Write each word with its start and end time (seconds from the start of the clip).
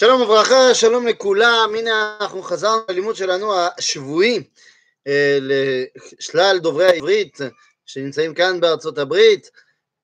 שלום 0.00 0.20
וברכה, 0.20 0.74
שלום 0.74 1.06
לכולם, 1.06 1.72
הנה 1.78 2.16
אנחנו 2.20 2.42
חזרנו 2.42 2.82
ללימוד 2.88 3.16
שלנו 3.16 3.54
השבועי 3.56 4.42
אה, 5.06 5.38
לשלל 5.40 6.58
דוברי 6.58 6.86
העברית 6.86 7.38
שנמצאים 7.86 8.34
כאן 8.34 8.60
בארצות 8.60 8.98
הברית 8.98 9.50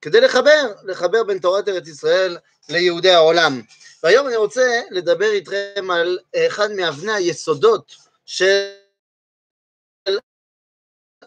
כדי 0.01 0.21
לחבר, 0.21 0.73
לחבר 0.85 1.25
בין 1.25 1.39
תורת 1.39 1.69
ארץ 1.69 1.89
ישראל 1.89 2.39
ליהודי 2.69 3.11
העולם. 3.11 3.61
והיום 4.03 4.27
אני 4.27 4.37
רוצה 4.37 4.81
לדבר 4.91 5.31
איתכם 5.31 5.91
על 5.91 6.19
אחד 6.37 6.69
מאבני 6.71 7.13
היסודות 7.13 7.95
של 8.27 8.71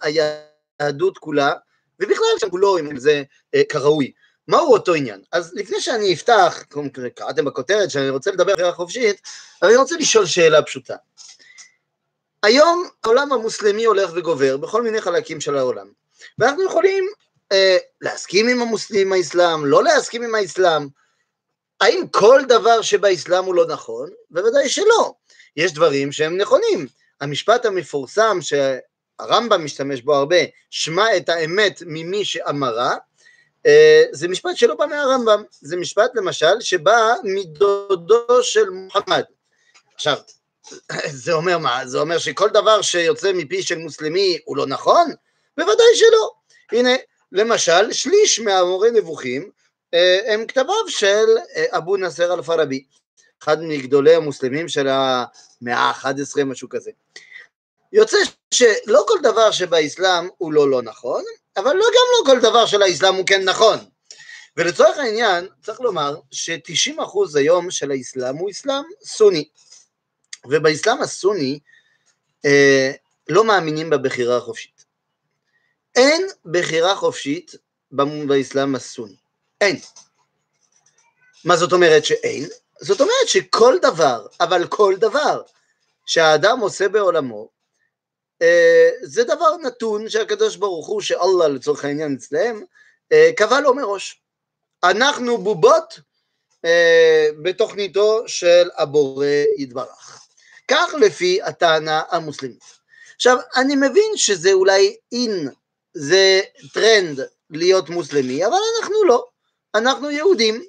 היהדות 0.01 1.17
כולה, 1.17 1.53
ובכלל 1.99 2.39
שם 2.39 2.49
כולו, 2.49 2.77
אם 2.77 2.99
זה 2.99 3.23
אה, 3.55 3.61
כראוי. 3.69 4.11
מהו 4.47 4.73
אותו 4.73 4.93
עניין? 4.93 5.21
אז 5.31 5.53
לפני 5.55 5.81
שאני 5.81 6.13
אפתח, 6.13 6.63
קראתם 7.15 7.45
בכותרת 7.45 7.91
שאני 7.91 8.09
רוצה 8.09 8.31
לדבר 8.31 8.53
בחירה 8.53 8.71
חופשית, 8.71 9.21
אני 9.63 9.75
רוצה 9.75 9.95
לשאול 9.97 10.25
שאלה 10.25 10.61
פשוטה. 10.61 10.95
היום 12.43 12.89
העולם 13.03 13.33
המוסלמי 13.33 13.85
הולך 13.85 14.11
וגובר 14.15 14.57
בכל 14.57 14.81
מיני 14.81 15.01
חלקים 15.01 15.41
של 15.41 15.57
העולם, 15.57 15.87
ואנחנו 16.39 16.63
יכולים 16.63 17.07
אה, 17.51 17.77
להסכים 18.01 18.47
עם 18.47 18.61
המוסלמים, 18.61 19.13
האסלאם, 19.13 19.65
לא 19.65 19.83
להסכים 19.83 20.23
עם 20.23 20.35
האסלאם. 20.35 20.87
האם 21.81 22.07
כל 22.11 22.41
דבר 22.47 22.81
שבאסלאם 22.81 23.45
הוא 23.45 23.55
לא 23.55 23.67
נכון? 23.67 24.09
בוודאי 24.29 24.69
שלא. 24.69 25.13
יש 25.57 25.73
דברים 25.73 26.11
שהם 26.11 26.37
נכונים. 26.37 26.87
המשפט 27.21 27.65
המפורסם 27.65 28.37
שהרמב"ם 28.41 29.65
משתמש 29.65 30.01
בו 30.01 30.15
הרבה, 30.15 30.37
שמע 30.69 31.17
את 31.17 31.29
האמת 31.29 31.83
ממי 31.85 32.25
שאמרה, 32.25 32.95
זה 34.11 34.27
משפט 34.27 34.57
שלא 34.57 34.75
בא 34.75 34.85
מהרמב"ם, 34.85 35.43
זה 35.51 35.77
משפט 35.77 36.11
למשל 36.15 36.59
שבא 36.59 37.13
מדודו 37.23 38.43
של 38.43 38.69
מוחמד. 38.69 39.23
עכשיו, 39.95 40.17
זה 41.09 41.33
אומר 41.33 41.57
מה? 41.57 41.87
זה 41.87 41.99
אומר 41.99 42.17
שכל 42.17 42.49
דבר 42.49 42.81
שיוצא 42.81 43.31
מפי 43.33 43.63
של 43.63 43.77
מוסלמי 43.77 44.39
הוא 44.45 44.57
לא 44.57 44.65
נכון? 44.65 45.11
בוודאי 45.57 45.95
שלא. 45.95 46.31
הנה, 46.71 46.95
למשל, 47.31 47.93
שליש 47.93 48.39
מהמורה 48.39 48.91
נבוכים 48.91 49.51
אה, 49.93 50.33
הם 50.33 50.45
כתביו 50.45 50.89
של 50.89 51.25
אה, 51.55 51.65
אבו 51.77 51.97
נאסר 51.97 52.33
אל-פרבי, 52.33 52.83
אחד 53.43 53.61
מגדולי 53.61 54.15
המוסלמים 54.15 54.67
של 54.69 54.87
המאה 54.87 55.79
ה-11, 55.79 56.43
משהו 56.45 56.69
כזה. 56.69 56.91
יוצא 57.93 58.17
שלא 58.53 59.05
כל 59.07 59.19
דבר 59.23 59.51
שבאסלאם 59.51 60.27
הוא 60.37 60.53
לא 60.53 60.69
לא 60.69 60.81
נכון, 60.81 61.23
אבל 61.57 61.73
לא 61.73 61.85
גם 61.85 62.07
לא 62.11 62.33
כל 62.33 62.39
דבר 62.39 62.65
של 62.65 62.81
האסלאם 62.81 63.15
הוא 63.15 63.25
כן 63.27 63.43
נכון. 63.43 63.79
ולצורך 64.57 64.97
העניין, 64.97 65.47
צריך 65.63 65.81
לומר 65.81 66.15
ש-90% 66.31 67.37
היום 67.37 67.71
של 67.71 67.91
האסלאם 67.91 68.37
הוא 68.37 68.51
אסלאם 68.51 68.83
סוני. 69.03 69.49
ובאסלאם 70.45 71.01
הסוני 71.01 71.59
אה, 72.45 72.91
לא 73.29 73.43
מאמינים 73.43 73.89
בבחירה 73.89 74.37
החופשית. 74.37 74.85
אין 75.95 76.27
בחירה 76.45 76.95
חופשית 76.95 77.55
באסלאם 78.27 78.75
הסוני. 78.75 79.15
אין. 79.61 79.79
מה 81.45 81.57
זאת 81.57 81.73
אומרת 81.73 82.05
שאין? 82.05 82.47
זאת 82.81 83.01
אומרת 83.01 83.27
שכל 83.27 83.75
דבר, 83.81 84.27
אבל 84.41 84.67
כל 84.67 84.95
דבר, 84.97 85.41
שהאדם 86.05 86.59
עושה 86.59 86.89
בעולמו, 86.89 87.49
זה 89.01 89.23
דבר 89.23 89.57
נתון 89.57 90.09
שהקדוש 90.09 90.55
ברוך 90.55 90.87
הוא, 90.87 91.01
שאללה 91.01 91.47
לצורך 91.47 91.85
העניין 91.85 92.15
אצלם, 92.15 92.63
אה, 93.11 93.31
קבע 93.35 93.61
לו 93.61 93.73
מראש. 93.73 94.21
אנחנו 94.83 95.37
בובות 95.37 95.99
אה, 96.65 97.29
בתוכניתו 97.41 98.23
של 98.27 98.69
הבורא 98.77 99.25
יתברך. 99.57 100.27
כך 100.67 100.93
לפי 100.99 101.41
הטענה 101.41 102.01
המוסלמית. 102.09 102.63
עכשיו, 103.15 103.37
אני 103.55 103.75
מבין 103.75 104.11
שזה 104.15 104.53
אולי 104.53 104.95
אין, 105.11 105.49
זה 105.93 106.41
טרנד 106.73 107.19
להיות 107.49 107.89
מוסלמי, 107.89 108.45
אבל 108.45 108.57
אנחנו 108.79 109.03
לא, 109.03 109.25
אנחנו 109.75 110.11
יהודים, 110.11 110.63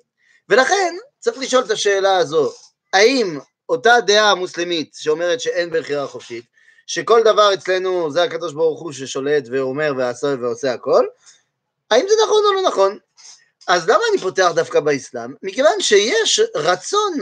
ולכן 0.49 0.95
צריך 1.19 1.39
לשאול 1.39 1.65
את 1.65 1.71
השאלה 1.71 2.17
הזו, 2.17 2.53
האם 2.93 3.39
אותה 3.69 3.95
דעה 4.07 4.35
מוסלמית 4.35 4.91
שאומרת 4.95 5.41
שאין 5.41 5.71
בחירה 5.71 6.07
חופשית, 6.07 6.45
שכל 6.89 7.23
דבר 7.25 7.55
אצלנו 7.55 8.11
זה 8.11 8.23
הקדוש 8.23 8.53
ברוך 8.53 8.81
הוא 8.81 8.93
ששולט 8.93 9.45
ואומר 9.51 9.93
ועשה 9.97 10.27
ועושה 10.41 10.73
הכל, 10.73 11.07
האם 11.91 12.07
זה 12.09 12.15
נכון 12.25 12.43
או 12.47 12.53
לא 12.53 12.69
נכון? 12.69 12.99
אז 13.67 13.89
למה 13.89 14.03
אני 14.11 14.21
פותח 14.21 14.51
דווקא 14.55 14.81
באסלאם? 14.81 15.35
מכיוון 15.43 15.81
שיש 15.81 16.41
רצון 16.55 17.13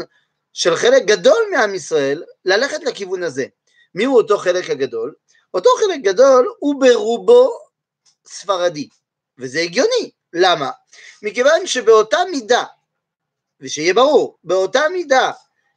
של 0.52 0.76
חלק 0.76 1.04
גדול 1.04 1.38
מעם 1.50 1.74
ישראל 1.74 2.22
ללכת 2.44 2.84
לכיוון 2.84 3.22
הזה. 3.22 3.46
מיהו 3.94 4.16
אותו 4.16 4.38
חלק 4.38 4.70
הגדול? 4.70 5.14
אותו 5.54 5.70
חלק 5.78 6.00
גדול 6.00 6.52
הוא 6.58 6.80
ברובו 6.80 7.58
ספרדי, 8.26 8.88
וזה 9.38 9.60
הגיוני. 9.60 10.10
למה? 10.32 10.70
מכיוון 11.22 11.66
שבאותה 11.66 12.18
מידה, 12.30 12.64
ושיהיה 13.60 13.94
ברור, 13.94 14.38
באותה 14.44 14.88
מידה 14.88 15.30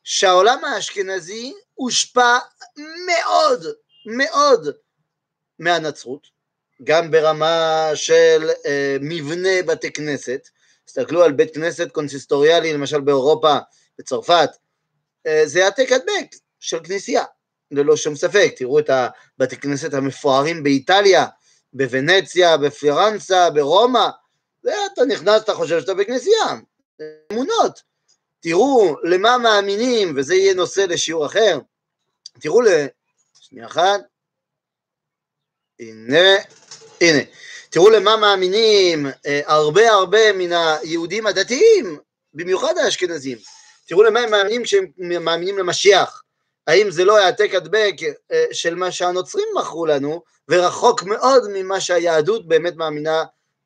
שהעולם 0.04 0.66
האשכנזי 0.66 1.54
הושפע 1.74 2.38
מאוד 2.78 3.66
מאוד 4.06 4.68
מהנצרות, 5.60 6.28
גם 6.84 7.12
ברמה 7.12 7.90
של 7.94 8.50
אה, 8.66 8.98
מבנה 9.02 9.64
בתי 9.66 9.92
כנסת, 9.92 10.48
תסתכלו 10.86 11.24
על 11.24 11.32
בית 11.32 11.54
כנסת 11.56 11.92
קונסיסטוריאלי 11.92 12.74
למשל 12.74 13.02
באירופה, 13.02 13.58
בצרפת, 14.00 14.50
אה, 15.28 15.42
זה 15.46 15.66
העתק 15.66 15.92
הדבק 15.92 16.36
של 16.60 16.80
כנסייה, 16.84 17.24
ללא 17.72 17.98
שום 17.98 18.16
ספק, 18.16 18.54
תראו 18.58 18.80
את 18.80 18.90
הבתי 18.90 19.58
כנסת 19.58 19.94
המפוארים 19.94 20.64
באיטליה, 20.64 21.26
בוונציה, 21.74 22.58
בפרנסה, 22.58 23.50
ברומא, 23.50 24.08
זה 24.64 24.74
אתה 24.94 25.06
נכנס, 25.06 25.44
אתה 25.44 25.54
חושב 25.54 25.80
שאתה 25.80 25.94
בכנסייה, 25.94 26.46
אמונות, 27.34 27.82
תראו 28.40 28.96
למה 29.04 29.38
מאמינים, 29.38 30.14
וזה 30.16 30.36
יהיה 30.36 30.54
נושא 30.54 30.82
לשיעור 30.82 31.26
אחר, 31.26 31.60
תראו 32.40 32.62
ל... 32.62 32.68
שנייה 33.40 33.68
אחת, 33.68 34.02
הנה, 35.80 36.36
הנה, 37.02 37.20
תראו 37.70 37.90
למה 37.90 38.18
מאמינים 38.18 39.06
אה, 39.26 39.42
הרבה 39.46 39.92
הרבה 39.92 40.34
מן 40.34 40.50
היהודים 40.52 41.28
הדתיים, 41.28 42.00
במיוחד 42.34 42.78
האשכנזים, 42.78 43.38
תראו 43.88 44.04
למה 44.04 44.20
הם 44.20 44.32
מאמינים 44.32 44.64
כשהם 44.64 44.86
מאמינים 44.98 45.58
למשיח, 45.58 46.24
האם 46.68 46.92
זה 46.92 47.06
לא 47.06 47.18
העתק 47.18 47.54
הדבק 47.54 47.94
אה, 48.32 48.46
של 48.52 48.76
מה 48.76 48.92
שהנוצרים 48.92 49.48
מכרו 49.56 49.86
לנו, 49.86 50.22
ורחוק 50.50 51.04
מאוד 51.04 51.44
ממה 51.54 51.82
שהיהדות 51.82 52.48
באמת 52.48 52.76
מאמינה 52.76 53.24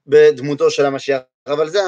בדמותו 0.08 0.72
של 0.72 0.86
המשיח, 0.86 1.22
אבל 1.48 1.70
זה 1.70 1.80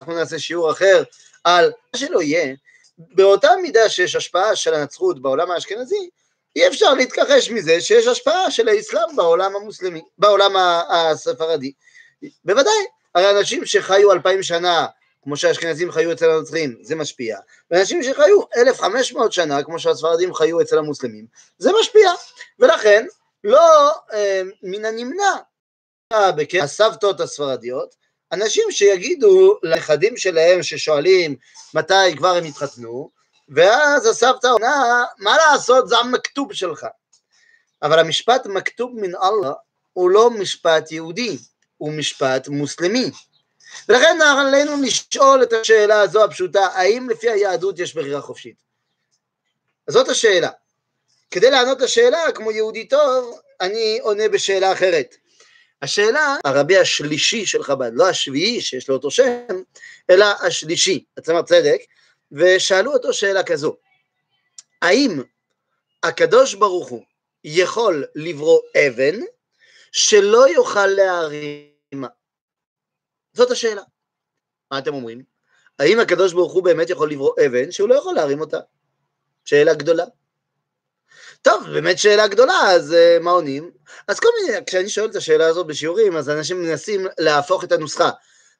אנחנו 0.00 0.14
נעשה 0.14 0.38
שיעור 0.38 0.70
אחר 0.70 1.02
על 1.44 1.72
מה 1.94 2.00
שלא 2.00 2.22
יהיה, 2.22 2.54
באותה 2.98 3.48
מידה 3.62 3.88
שיש 3.88 4.16
השפעה 4.16 4.56
של 4.56 4.74
הנצרות 4.74 5.22
בעולם 5.22 5.50
האשכנזי, 5.50 6.10
אי 6.56 6.68
אפשר 6.68 6.94
להתכחש 6.94 7.50
מזה 7.50 7.80
שיש 7.80 8.06
השפעה 8.06 8.50
של 8.50 8.68
האסלאם 8.68 9.16
בעולם 9.16 9.56
המוסלמי, 9.56 10.02
בעולם 10.18 10.56
הספרדי. 10.90 11.72
בוודאי, 12.44 12.84
הרי 13.14 13.38
אנשים 13.38 13.66
שחיו 13.66 14.12
אלפיים 14.12 14.42
שנה, 14.42 14.86
כמו 15.22 15.36
שהאשכנזים 15.36 15.92
חיו 15.92 16.12
אצל 16.12 16.30
הנוצרים, 16.30 16.76
זה 16.82 16.96
משפיע, 16.96 17.38
ואנשים 17.70 18.02
שחיו 18.02 18.40
אלף 18.56 18.80
חמש 18.80 19.12
מאות 19.12 19.32
שנה, 19.32 19.62
כמו 19.62 19.78
שהספרדים 19.78 20.34
חיו 20.34 20.60
אצל 20.60 20.78
המוסלמים, 20.78 21.26
זה 21.58 21.70
משפיע, 21.80 22.10
ולכן 22.58 23.06
לא 23.44 23.90
אה, 24.12 24.42
מן 24.62 24.84
הנמנע 24.84 25.36
בקרב 26.36 26.62
הסבתות 26.62 27.20
הספרדיות, 27.20 27.94
אנשים 28.32 28.64
שיגידו 28.70 29.58
לנכדים 29.62 30.16
שלהם 30.16 30.62
ששואלים 30.62 31.36
מתי 31.74 32.16
כבר 32.16 32.36
הם 32.36 32.44
יתחתנו, 32.44 33.10
ואז 33.50 34.06
הסבתא 34.06 34.46
עונה, 34.46 35.04
מה 35.18 35.36
לעשות, 35.36 35.88
זה 35.88 35.98
המכתוב 35.98 36.52
שלך. 36.52 36.86
אבל 37.82 37.98
המשפט 37.98 38.46
מכתוב 38.46 38.92
מן 38.94 39.14
אללה 39.14 39.52
הוא 39.92 40.10
לא 40.10 40.30
משפט 40.30 40.92
יהודי, 40.92 41.38
הוא 41.76 41.92
משפט 41.92 42.48
מוסלמי. 42.48 43.10
ולכן 43.88 44.18
עלינו 44.22 44.82
לשאול 44.82 45.42
את 45.42 45.52
השאלה 45.52 46.00
הזו 46.00 46.24
הפשוטה, 46.24 46.66
האם 46.66 47.10
לפי 47.10 47.30
היהדות 47.30 47.78
יש 47.78 47.94
בחירה 47.94 48.20
חופשית? 48.20 48.56
אז 49.88 49.94
זאת 49.94 50.08
השאלה. 50.08 50.50
כדי 51.30 51.50
לענות 51.50 51.80
לשאלה, 51.80 52.32
כמו 52.34 52.50
יהודי 52.50 52.88
טוב, 52.88 53.40
אני 53.60 53.98
עונה 54.02 54.28
בשאלה 54.28 54.72
אחרת. 54.72 55.14
השאלה, 55.82 56.36
הרבי 56.44 56.78
השלישי 56.78 57.46
של 57.46 57.62
חב"ד, 57.62 57.90
לא 57.94 58.08
השביעי 58.08 58.60
שיש 58.60 58.88
לו 58.88 58.94
אותו 58.94 59.10
שם, 59.10 59.38
אלא 60.10 60.26
השלישי, 60.46 61.04
עצמת 61.16 61.44
צדק, 61.44 61.80
ושאלו 62.32 62.92
אותו 62.92 63.12
שאלה 63.12 63.42
כזו, 63.42 63.76
האם 64.82 65.22
הקדוש 66.02 66.54
ברוך 66.54 66.88
הוא 66.88 67.04
יכול 67.44 68.04
לברוא 68.14 68.60
אבן 68.76 69.20
שלא 69.92 70.48
יוכל 70.48 70.86
להרימה? 70.86 72.08
זאת 73.32 73.50
השאלה. 73.50 73.82
מה 74.70 74.78
אתם 74.78 74.94
אומרים? 74.94 75.22
האם 75.78 76.00
הקדוש 76.00 76.32
ברוך 76.32 76.52
הוא 76.52 76.64
באמת 76.64 76.90
יכול 76.90 77.10
לברוא 77.10 77.34
אבן 77.46 77.70
שהוא 77.70 77.88
לא 77.88 77.94
יכול 77.94 78.14
להרים 78.14 78.40
אותה? 78.40 78.60
שאלה 79.44 79.74
גדולה. 79.74 80.04
טוב, 81.42 81.64
באמת 81.72 81.98
שאלה 81.98 82.28
גדולה, 82.28 82.60
אז 82.74 82.92
uh, 82.92 83.22
מה 83.22 83.30
עונים? 83.30 83.70
אז 84.08 84.20
כל 84.20 84.28
מיני, 84.40 84.58
כשאני 84.66 84.88
שואל 84.88 85.10
את 85.10 85.16
השאלה 85.16 85.46
הזאת 85.46 85.66
בשיעורים, 85.66 86.16
אז 86.16 86.30
אנשים 86.30 86.62
מנסים 86.62 87.06
להפוך 87.18 87.64
את 87.64 87.72
הנוסחה. 87.72 88.10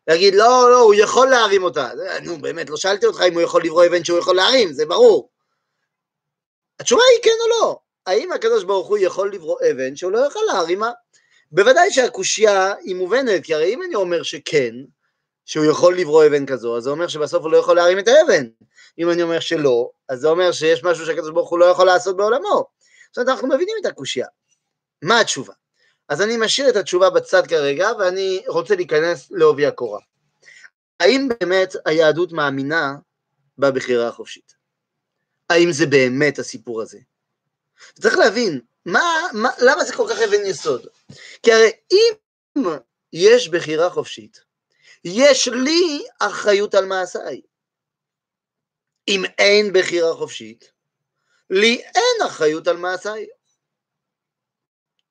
להגיד, 0.09 0.35
לא, 0.35 0.71
לא, 0.71 0.81
הוא 0.81 0.95
יכול 0.95 1.29
להרים 1.29 1.63
אותה. 1.63 1.91
נו, 2.23 2.39
באמת, 2.39 2.71
לא 2.71 2.77
שאלתי 2.77 3.07
אותך 3.07 3.21
אם 3.29 3.35
הוא 3.35 3.43
יכול 3.43 3.65
לברוא 3.65 3.87
אבן 3.87 4.05
שהוא 4.05 4.19
יכול 4.19 4.37
להרים, 4.37 4.73
זה 4.73 4.87
ברור. 4.87 5.31
התשובה 6.81 7.03
היא 7.15 7.23
כן 7.23 7.37
או 7.41 7.49
לא. 7.49 7.79
האם 8.07 8.33
הקדוש 8.33 8.65
ברוך 8.65 8.89
הוא 8.89 8.99
יכול 8.99 9.33
לברוא 9.33 9.57
אבן 9.71 9.97
שהוא 9.97 10.13
לא 10.13 10.19
יכול 10.19 10.43
להרימה? 10.53 10.91
בוודאי 11.53 11.91
שהקושייה 11.91 12.75
היא 12.81 12.97
מובנת, 12.97 13.45
כי 13.45 13.55
הרי 13.55 13.75
אם 13.75 13.83
אני 13.83 13.95
אומר 13.95 14.23
שכן, 14.23 14.75
שהוא 15.45 15.65
יכול 15.65 15.99
לברוא 15.99 16.27
אבן 16.27 16.47
כזו, 16.47 16.77
אז 16.77 16.83
זה 16.83 16.91
אומר 16.91 17.09
שבסוף 17.09 17.43
הוא 17.43 17.53
לא 17.53 17.57
יכול 17.57 17.77
להרים 17.77 17.99
את 17.99 18.09
האבן. 18.09 18.47
אם 18.99 19.11
אני 19.11 19.23
אומר 19.23 19.41
שלא, 19.41 19.91
אז 20.09 20.21
זה 20.21 20.29
אומר 20.29 20.53
שיש 20.53 20.85
משהו 20.85 21.07
שהקדוש 21.07 21.31
ברוך 21.31 21.51
הוא 21.51 21.59
לא 21.59 21.65
יכול 21.65 21.87
לעשות 21.87 22.17
בעולמו. 22.17 22.65
זאת 23.13 23.19
אומרת, 23.19 23.29
אנחנו 23.29 23.49
מבינים 23.49 23.77
את 23.81 23.87
הקושייה. 23.87 24.27
מה 25.03 25.21
התשובה? 25.21 25.53
אז 26.11 26.23
אני 26.23 26.37
משאיר 26.37 26.69
את 26.69 26.77
התשובה 26.77 27.11
בצד 27.11 27.47
כרגע, 27.47 27.89
ואני 27.99 28.43
רוצה 28.47 28.75
להיכנס 28.75 29.31
לעובי 29.31 29.67
הקורה. 29.67 30.01
האם 31.01 31.29
באמת 31.41 31.77
היהדות 31.85 32.33
מאמינה 32.33 32.97
בבחירה 33.59 34.09
החופשית? 34.09 34.55
האם 35.51 35.73
זה 35.73 35.87
באמת 35.87 36.39
הסיפור 36.39 36.83
הזה? 36.83 36.99
צריך 38.01 38.19
להבין, 38.19 38.61
מה, 38.87 39.03
מה, 39.33 39.49
למה 39.59 39.85
זה 39.85 39.97
כל 39.97 40.07
כך 40.11 40.19
אבן 40.19 40.47
יסוד? 40.47 40.87
כי 41.43 41.53
הרי 41.53 41.71
אם 41.93 42.65
יש 43.13 43.49
בחירה 43.49 43.91
חופשית, 43.91 44.41
יש 45.05 45.49
לי 45.49 46.05
אחריות 46.19 46.75
על 46.75 46.85
מעשיי. 46.85 47.41
אם 49.09 49.25
אין 49.39 49.73
בחירה 49.73 50.15
חופשית, 50.15 50.73
לי 51.51 51.83
אין 51.95 52.27
אחריות 52.27 52.69
על 52.69 52.77
מעשיי. 52.77 53.27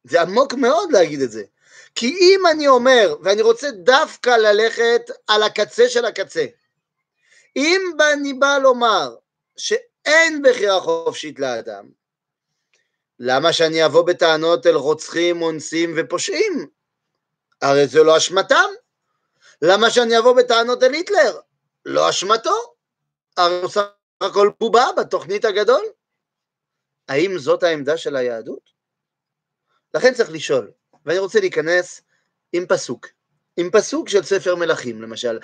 זה 0.03 0.21
עמוק 0.21 0.53
מאוד 0.53 0.91
להגיד 0.91 1.21
את 1.21 1.31
זה. 1.31 1.43
כי 1.95 2.07
אם 2.07 2.47
אני 2.51 2.67
אומר, 2.67 3.15
ואני 3.21 3.41
רוצה 3.41 3.71
דווקא 3.71 4.29
ללכת 4.29 5.01
על 5.27 5.43
הקצה 5.43 5.89
של 5.89 6.05
הקצה, 6.05 6.45
אם 7.55 7.81
אני 8.13 8.33
בא 8.33 8.57
לומר 8.57 9.15
שאין 9.57 10.41
בחירה 10.41 10.79
חופשית 10.81 11.39
לאדם, 11.39 11.89
למה 13.19 13.53
שאני 13.53 13.85
אבוא 13.85 14.01
בטענות 14.01 14.67
אל 14.67 14.75
רוצחים, 14.75 15.41
אונסים 15.41 15.93
ופושעים? 15.97 16.67
הרי 17.61 17.87
זה 17.87 18.03
לא 18.03 18.17
אשמתם. 18.17 18.69
למה 19.61 19.89
שאני 19.89 20.17
אבוא 20.17 20.35
בטענות 20.35 20.83
אל 20.83 20.93
היטלר? 20.93 21.39
לא 21.85 22.09
אשמתו. 22.09 22.73
הרי 23.37 23.61
הוא 23.61 23.69
סך 23.69 23.85
הכל 24.21 24.51
בובה 24.59 24.85
בתוכנית 24.97 25.45
הגדול. 25.45 25.85
האם 27.07 27.37
זאת 27.37 27.63
העמדה 27.63 27.97
של 27.97 28.15
היהדות? 28.15 28.78
לכן 29.93 30.13
צריך 30.13 30.31
לשאול, 30.31 30.71
ואני 31.05 31.19
רוצה 31.19 31.39
להיכנס 31.39 32.01
עם 32.53 32.65
פסוק, 32.65 33.07
עם 33.57 33.69
פסוק 33.71 34.09
של 34.09 34.23
ספר 34.23 34.55
מלכים 34.55 35.01
למשל, 35.01 35.39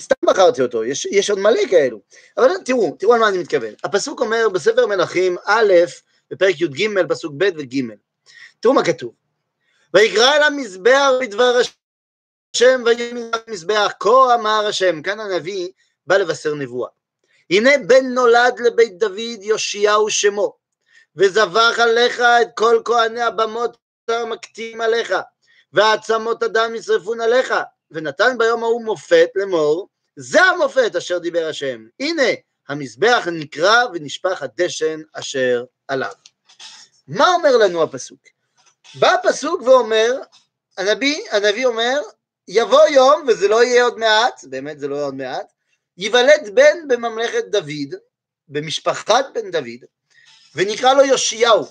סתם 0.00 0.14
בחרתי 0.26 0.62
אותו, 0.62 0.84
יש, 0.84 1.06
יש 1.06 1.30
עוד 1.30 1.38
מלא 1.38 1.60
כאלו, 1.70 2.00
אבל 2.36 2.48
תראו, 2.64 2.96
תראו 2.98 3.14
על 3.14 3.20
מה 3.20 3.28
אני 3.28 3.38
מתכוון. 3.38 3.74
הפסוק 3.84 4.20
אומר 4.20 4.48
בספר 4.48 4.86
מלכים 4.86 5.36
א', 5.46 5.74
בפרק 6.30 6.60
י"ג, 6.60 6.88
פסוק 7.08 7.34
ב' 7.36 7.48
וג', 7.58 7.82
תראו 8.60 8.74
מה 8.74 8.84
כתוב. 8.84 9.14
ויקרא 9.94 10.36
אל 10.36 10.42
המזבח 10.42 11.10
בדבר 11.20 11.60
השם 12.54 12.82
ויאמר 12.86 13.30
המזבח, 13.46 13.92
כה 14.00 14.34
אמר 14.34 14.66
השם, 14.68 15.02
כאן 15.02 15.20
הנביא 15.20 15.68
בא 16.06 16.16
לבשר 16.16 16.54
נבואה. 16.54 16.90
הנה 17.50 17.70
בן 17.86 18.06
נולד 18.06 18.60
לבית 18.60 18.98
דוד 18.98 19.42
יאשיהו 19.42 20.10
שמו, 20.10 20.56
וזבח 21.18 21.78
עליך 21.78 22.20
את 22.20 22.48
כל 22.54 22.82
כהני 22.84 23.22
הבמות 23.22 23.76
המקטים 24.08 24.80
עליך, 24.80 25.14
ועצמות 25.72 26.42
הדם 26.42 26.72
ישרפון 26.74 27.20
עליך, 27.20 27.54
ונתן 27.90 28.38
ביום 28.38 28.64
ההוא 28.64 28.84
מופת 28.84 29.28
לאמור, 29.34 29.88
זה 30.16 30.42
המופת 30.42 30.96
אשר 30.96 31.18
דיבר 31.18 31.46
השם. 31.46 31.86
הנה, 32.00 32.22
המזבח 32.68 33.28
נקרא 33.32 33.84
ונשפך 33.92 34.42
הדשן 34.42 35.00
אשר 35.12 35.64
עליו. 35.88 36.12
מה 37.08 37.28
אומר 37.28 37.56
לנו 37.56 37.82
הפסוק? 37.82 38.20
בא 38.94 39.10
הפסוק 39.10 39.62
ואומר, 39.62 40.20
הנביא, 40.78 41.22
הנביא 41.30 41.66
אומר, 41.66 42.00
יבוא 42.48 42.86
יום, 42.86 43.26
וזה 43.28 43.48
לא 43.48 43.64
יהיה 43.64 43.84
עוד 43.84 43.98
מעט, 43.98 44.44
באמת 44.44 44.78
זה 44.78 44.88
לא 44.88 44.94
יהיה 44.94 45.04
עוד 45.04 45.14
מעט, 45.14 45.52
ייוולד 45.98 46.50
בן 46.54 46.88
בממלכת 46.88 47.44
דוד, 47.48 47.94
במשפחת 48.48 49.26
בן 49.34 49.50
דוד, 49.50 49.84
ונקרא 50.54 50.94
לו 50.94 51.04
יאשיהו. 51.04 51.64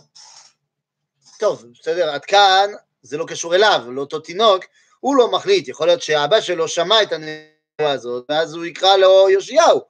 טוב, 1.39 1.65
בסדר, 1.79 2.09
עד 2.09 2.25
כאן 2.25 2.71
זה 3.01 3.17
לא 3.17 3.25
קשור 3.25 3.55
אליו, 3.55 3.81
לאותו 3.87 4.19
תינוק, 4.19 4.65
הוא 4.99 5.15
לא 5.15 5.31
מחליט, 5.31 5.67
יכול 5.67 5.87
להיות 5.87 6.01
שהאבא 6.01 6.41
שלו 6.41 6.67
שמע 6.67 7.03
את 7.03 7.11
הנבואה 7.11 7.91
הזאת, 7.93 8.25
ואז 8.29 8.53
הוא 8.53 8.65
יקרא 8.65 8.97
לו 8.97 9.29
יאשיהו. 9.29 9.81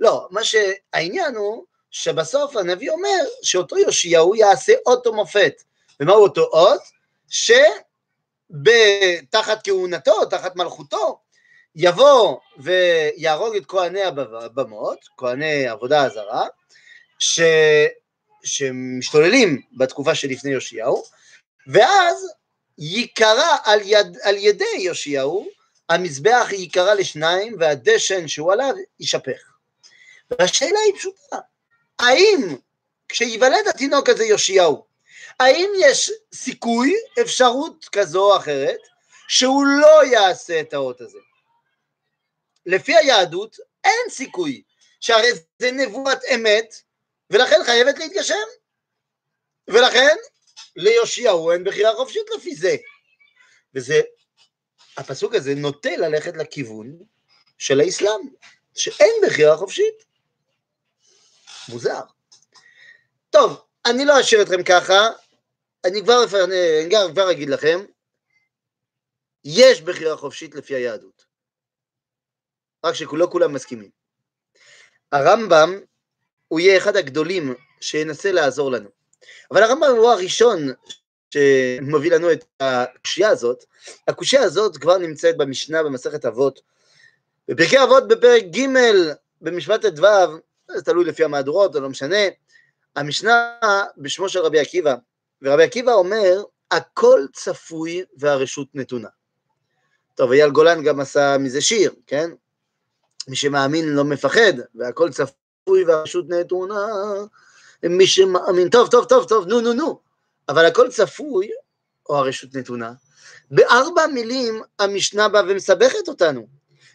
לא, 0.00 0.28
מה 0.30 0.40
שהעניין 0.44 1.36
הוא, 1.36 1.64
שבסוף 1.90 2.56
הנביא 2.56 2.90
אומר 2.90 3.18
שאותו 3.42 3.78
יאשיהו 3.78 4.34
יעשה 4.34 4.72
אותו 4.86 5.12
מופת. 5.12 5.62
ומהו 6.00 6.22
אותו 6.22 6.42
אות? 6.42 6.80
שבתחת 8.50 9.64
כהונתו, 9.64 10.24
תחת 10.24 10.56
מלכותו, 10.56 11.20
יבוא 11.74 12.36
ויהרוג 12.58 13.56
את 13.56 13.66
כהני 13.66 14.02
הבמות, 14.02 14.98
כהני 15.16 15.68
עבודה 15.68 16.02
הזרה, 16.02 16.46
ש... 17.18 17.40
שמשתוללים 18.46 19.62
בתקופה 19.72 20.14
שלפני 20.14 20.52
יאשיהו, 20.52 21.04
ואז 21.66 22.26
ייקרא 22.78 23.56
על, 23.64 23.80
יד, 23.84 24.16
על 24.22 24.36
ידי 24.36 24.64
יאשיהו, 24.78 25.48
המזבח 25.88 26.48
ייקרא 26.52 26.94
לשניים 26.94 27.56
והדשן 27.58 28.28
שהוא 28.28 28.52
עליו 28.52 28.74
יישפך. 29.00 29.40
והשאלה 30.30 30.78
היא 30.86 30.94
פשוטה, 30.98 31.36
האם 31.98 32.56
כשיוולד 33.08 33.68
התינוק 33.68 34.08
הזה 34.08 34.24
יאשיהו, 34.24 34.84
האם 35.40 35.70
יש 35.80 36.12
סיכוי, 36.34 36.94
אפשרות 37.20 37.88
כזו 37.92 38.32
או 38.32 38.36
אחרת, 38.36 38.80
שהוא 39.28 39.64
לא 39.66 40.06
יעשה 40.06 40.60
את 40.60 40.74
האות 40.74 41.00
הזה? 41.00 41.18
לפי 42.66 42.96
היהדות 42.96 43.56
אין 43.84 44.10
סיכוי, 44.10 44.62
שהרי 45.00 45.28
זה 45.58 45.70
נבואת 45.72 46.18
אמת, 46.34 46.82
ולכן 47.30 47.60
חייבת 47.64 47.98
להתגשם. 47.98 48.46
ולכן 49.68 50.16
ליאשיהו 50.76 51.50
אין 51.50 51.64
בחירה 51.64 51.94
חופשית 51.94 52.26
לפי 52.36 52.54
זה. 52.54 52.76
וזה, 53.74 54.00
הפסוק 54.96 55.34
הזה 55.34 55.54
נוטה 55.54 55.96
ללכת 55.96 56.36
לכיוון 56.36 56.98
של 57.58 57.80
האסלאם, 57.80 58.20
שאין 58.74 59.14
בחירה 59.26 59.56
חופשית. 59.56 60.04
מוזר. 61.68 62.00
טוב, 63.30 63.66
אני 63.86 64.04
לא 64.04 64.20
אשאיר 64.20 64.42
אתכם 64.42 64.62
ככה, 64.62 65.08
אני 65.84 66.02
כבר, 66.02 66.24
אני 66.44 66.90
כבר, 66.90 67.12
כבר 67.12 67.30
אגיד 67.30 67.48
לכם, 67.48 67.84
יש 69.44 69.80
בחירה 69.80 70.16
חופשית 70.16 70.54
לפי 70.54 70.74
היהדות. 70.74 71.24
רק 72.84 72.94
שכולו 72.94 73.30
כולם 73.30 73.52
מסכימים. 73.52 73.90
הרמב"ם 75.12 75.80
הוא 76.48 76.60
יהיה 76.60 76.76
אחד 76.76 76.96
הגדולים 76.96 77.54
שינסה 77.80 78.32
לעזור 78.32 78.70
לנו. 78.70 78.88
אבל 79.50 79.62
הרמב"ם 79.62 79.96
הוא 79.96 80.10
הראשון 80.10 80.72
שמוביל 81.30 82.14
לנו 82.14 82.32
את 82.32 82.44
הקושייה 82.60 83.28
הזאת. 83.28 83.64
הקושייה 84.08 84.42
הזאת 84.42 84.76
כבר 84.76 84.98
נמצאת 84.98 85.36
במשנה 85.36 85.82
במסכת 85.82 86.24
אבות. 86.24 86.60
בפרקי 87.48 87.82
אבות 87.82 88.08
בפרק 88.08 88.44
ג' 88.44 88.66
במשפט 89.42 89.86
ט"ו, 89.86 90.06
זה 90.74 90.82
תלוי 90.82 91.04
לפי 91.04 91.24
המהדורות, 91.24 91.72
זה 91.72 91.80
לא 91.80 91.88
משנה, 91.88 92.16
המשנה 92.96 93.52
בשמו 93.98 94.28
של 94.28 94.38
רבי 94.38 94.60
עקיבא, 94.60 94.94
ורבי 95.42 95.64
עקיבא 95.64 95.92
אומר, 95.92 96.42
הכל 96.70 97.26
צפוי 97.32 98.04
והרשות 98.16 98.68
נתונה. 98.74 99.08
טוב, 100.14 100.32
אייל 100.32 100.50
גולן 100.50 100.82
גם 100.82 101.00
עשה 101.00 101.36
מזה 101.38 101.60
שיר, 101.60 101.94
כן? 102.06 102.30
מי 103.28 103.36
שמאמין 103.36 103.88
לא 103.88 104.04
מפחד, 104.04 104.52
והכל 104.74 105.10
צפוי 105.10 105.45
והרשות 105.86 106.28
נתונה, 106.28 106.86
מי 107.82 108.06
שמאמין, 108.06 108.70
טוב, 108.70 108.90
טוב, 108.90 109.04
טוב, 109.04 109.28
טוב, 109.28 109.46
נו, 109.46 109.60
נו, 109.60 109.72
נו, 109.72 110.00
אבל 110.48 110.66
הכל 110.66 110.88
צפוי, 110.88 111.50
או 112.08 112.16
הרשות 112.16 112.54
נתונה, 112.54 112.92
בארבע 113.50 114.06
מילים 114.06 114.62
המשנה 114.78 115.28
באה 115.28 115.42
ומסבכת 115.48 116.08
אותנו, 116.08 116.46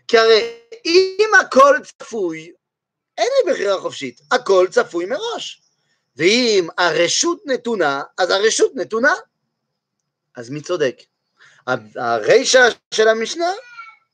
כי 0.07 0.17
הרי 0.17 0.57
אם 0.85 1.29
הכל 1.41 1.75
צפוי, 1.83 2.51
אין 3.17 3.27
לי 3.37 3.53
בחירה 3.53 3.81
חופשית, 3.81 4.21
הכל 4.31 4.67
צפוי 4.71 5.05
מראש, 5.05 5.61
ואם 6.15 6.67
הרשות 6.77 7.41
נתונה, 7.45 8.03
אז 8.17 8.29
הרשות 8.29 8.71
נתונה, 8.75 9.13
אז 10.35 10.49
מי 10.49 10.61
צודק? 10.61 11.01
הרישא 11.95 12.69
של 12.93 13.07
המשנה 13.07 13.51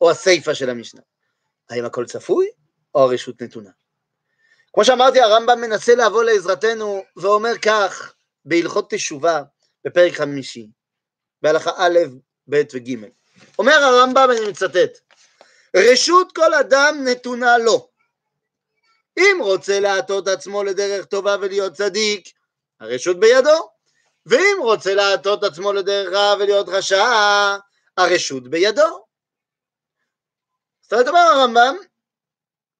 או 0.01 0.11
הסיפא 0.11 0.53
של 0.53 0.69
המשנה? 0.69 1.01
האם 1.69 1.85
הכל 1.85 2.05
צפוי 2.05 2.47
או 2.95 3.03
הרשות 3.03 3.41
נתונה? 3.41 3.69
כמו 4.77 4.85
שאמרתי, 4.85 5.21
הרמב"ם 5.21 5.61
מנסה 5.61 5.95
לבוא 5.95 6.23
לעזרתנו 6.23 7.03
ואומר 7.15 7.57
כך 7.61 8.13
בהלכות 8.45 8.89
תשובה 8.89 9.41
בפרק 9.85 10.13
חמישי, 10.13 10.67
בהלכה 11.41 11.71
א', 11.77 11.99
ב' 12.49 12.61
וג'. 12.73 12.95
אומר 13.59 13.73
הרמב"ם, 13.73 14.27
אני 14.31 14.49
מצטט, 14.49 14.99
רשות 15.75 16.31
כל 16.35 16.53
אדם 16.53 16.97
נתונה 17.03 17.57
לו. 17.57 17.89
אם 19.17 19.37
רוצה 19.41 19.79
להטות 19.79 20.27
עצמו 20.27 20.63
לדרך 20.63 21.05
טובה 21.05 21.35
ולהיות 21.41 21.73
צדיק, 21.73 22.27
הרשות 22.79 23.19
בידו. 23.19 23.69
ואם 24.25 24.57
רוצה 24.59 24.93
להטות 24.93 25.43
עצמו 25.43 25.73
לדרך 25.73 26.13
רע 26.13 26.35
ולהיות 26.39 26.69
רשע, 26.69 27.05
הרשות 27.97 28.47
בידו. 28.47 29.05
זאת 30.81 30.93
אומרת, 30.93 31.07
אומר 31.07 31.19
הרמב"ם, 31.19 31.77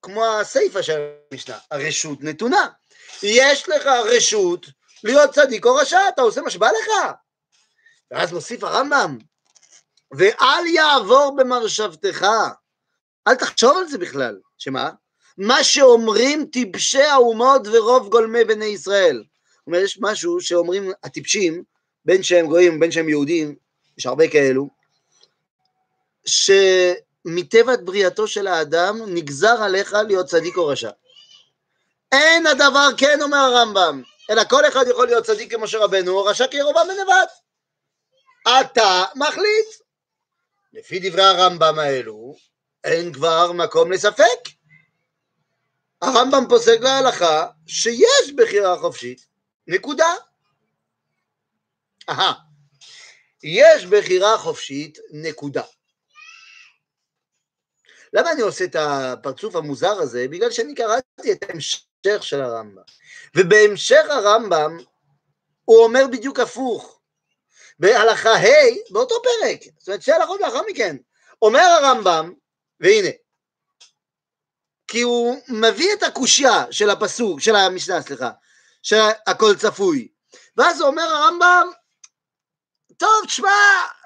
כמו 0.07 0.25
הסיפא 0.25 0.81
של 0.81 1.09
המשנה, 1.31 1.57
הרשות 1.71 2.23
נתונה. 2.23 2.67
יש 3.23 3.69
לך 3.69 3.85
רשות 3.85 4.65
להיות 5.03 5.31
צדיק 5.33 5.65
או 5.65 5.75
רשע, 5.75 5.99
אתה 6.13 6.21
עושה 6.21 6.41
מה 6.41 6.49
שבא 6.49 6.67
לך. 6.67 7.11
ואז 8.11 8.31
מוסיף 8.31 8.63
הרמב"ם, 8.63 9.17
ואל 10.11 10.67
יעבור 10.73 11.35
במרשבתך. 11.37 12.25
אל 13.27 13.35
תחשוב 13.35 13.77
על 13.77 13.87
זה 13.87 13.97
בכלל. 13.97 14.39
שמה? 14.57 14.89
מה 15.37 15.63
שאומרים 15.63 16.45
טיפשי 16.45 17.01
האומות 17.01 17.61
ורוב 17.71 18.09
גולמי 18.09 18.43
בני 18.43 18.65
ישראל. 18.65 19.23
זאת 19.57 19.67
אומרת, 19.67 19.83
יש 19.83 19.97
משהו 20.01 20.41
שאומרים 20.41 20.91
הטיפשים, 21.03 21.63
בין 22.05 22.23
שהם 22.23 22.47
גויים, 22.47 22.79
בין 22.79 22.91
שהם 22.91 23.09
יהודים, 23.09 23.55
יש 23.97 24.05
הרבה 24.05 24.27
כאלו, 24.27 24.69
שמטבע 27.27 27.74
בריאתו 27.84 28.27
של 28.27 28.48
האדם 28.48 29.01
נגזר 29.07 29.63
עליך 29.63 29.93
להיות 30.07 30.25
צדיק 30.25 30.57
או 30.57 30.67
רשע. 30.67 30.89
אין 32.12 32.48
הדבר 32.48 32.88
כן, 32.98 33.22
אומר 33.22 33.38
הרמב"ם, 33.38 34.01
אלא 34.29 34.43
כל 34.43 34.67
אחד 34.67 34.86
יכול 34.89 35.07
להיות 35.07 35.25
צדיק 35.25 35.51
כמשה 35.51 35.77
רבנו, 35.77 36.12
או 36.12 36.25
רשע 36.25 36.48
כירובעם 36.48 36.88
בן 36.88 36.93
נבט. 36.93 37.31
אתה 38.62 39.05
מחליט. 39.15 39.67
לפי 40.74 41.00
דברי 41.00 41.24
הרמב"ם 41.24 41.79
האלו, 41.79 42.36
אין 42.84 43.13
כבר 43.13 43.51
מקום 43.51 43.91
לספק. 43.91 44.50
הרמב"ם 46.01 46.43
פוסק 46.50 46.77
להלכה 46.81 47.48
שיש 47.67 48.34
בחירה 48.36 48.77
חופשית, 48.77 49.25
נקודה. 49.67 50.13
אהה, 52.10 52.34
יש 53.43 53.86
בחירה 53.86 54.38
חופשית, 54.38 54.98
נקודה. 55.12 55.63
למה 58.13 58.31
אני 58.31 58.41
עושה 58.41 58.63
את 58.63 58.75
הפרצוף 58.75 59.55
המוזר 59.55 59.91
הזה? 59.99 60.27
בגלל 60.29 60.51
שאני 60.51 60.75
קראתי 60.75 61.31
את 61.31 61.43
ההמשך 61.49 62.23
של 62.23 62.41
הרמב"ם. 62.41 62.81
ובהמשך 63.35 64.05
הרמב"ם 64.09 64.77
הוא 65.65 65.83
אומר 65.83 66.03
בדיוק 66.11 66.39
הפוך. 66.39 66.99
בהלכה 67.79 68.29
ה' 68.29 68.75
באותו 68.89 69.15
פרק, 69.23 69.59
זאת 69.77 69.87
אומרת 69.87 70.01
שתי 70.01 70.11
הלכות 70.11 70.41
לאחר 70.41 70.61
מכן, 70.69 70.97
אומר 71.41 71.59
הרמב"ם, 71.59 72.33
והנה, 72.79 73.09
כי 74.87 75.01
הוא 75.01 75.41
מביא 75.47 75.93
את 75.93 76.03
הקושייה 76.03 76.65
של 76.71 76.89
הפסוק, 76.89 77.39
של 77.41 77.55
המשנה, 77.55 78.01
סליחה, 78.01 78.29
שהכל 78.83 79.55
צפוי. 79.59 80.07
ואז 80.57 80.81
אומר 80.81 81.03
הרמב"ם, 81.03 81.67
טוב, 82.97 83.25
תשמע, 83.25 83.49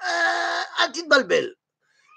אה, 0.02 0.62
אל 0.78 0.92
תתבלבל. 0.92 1.52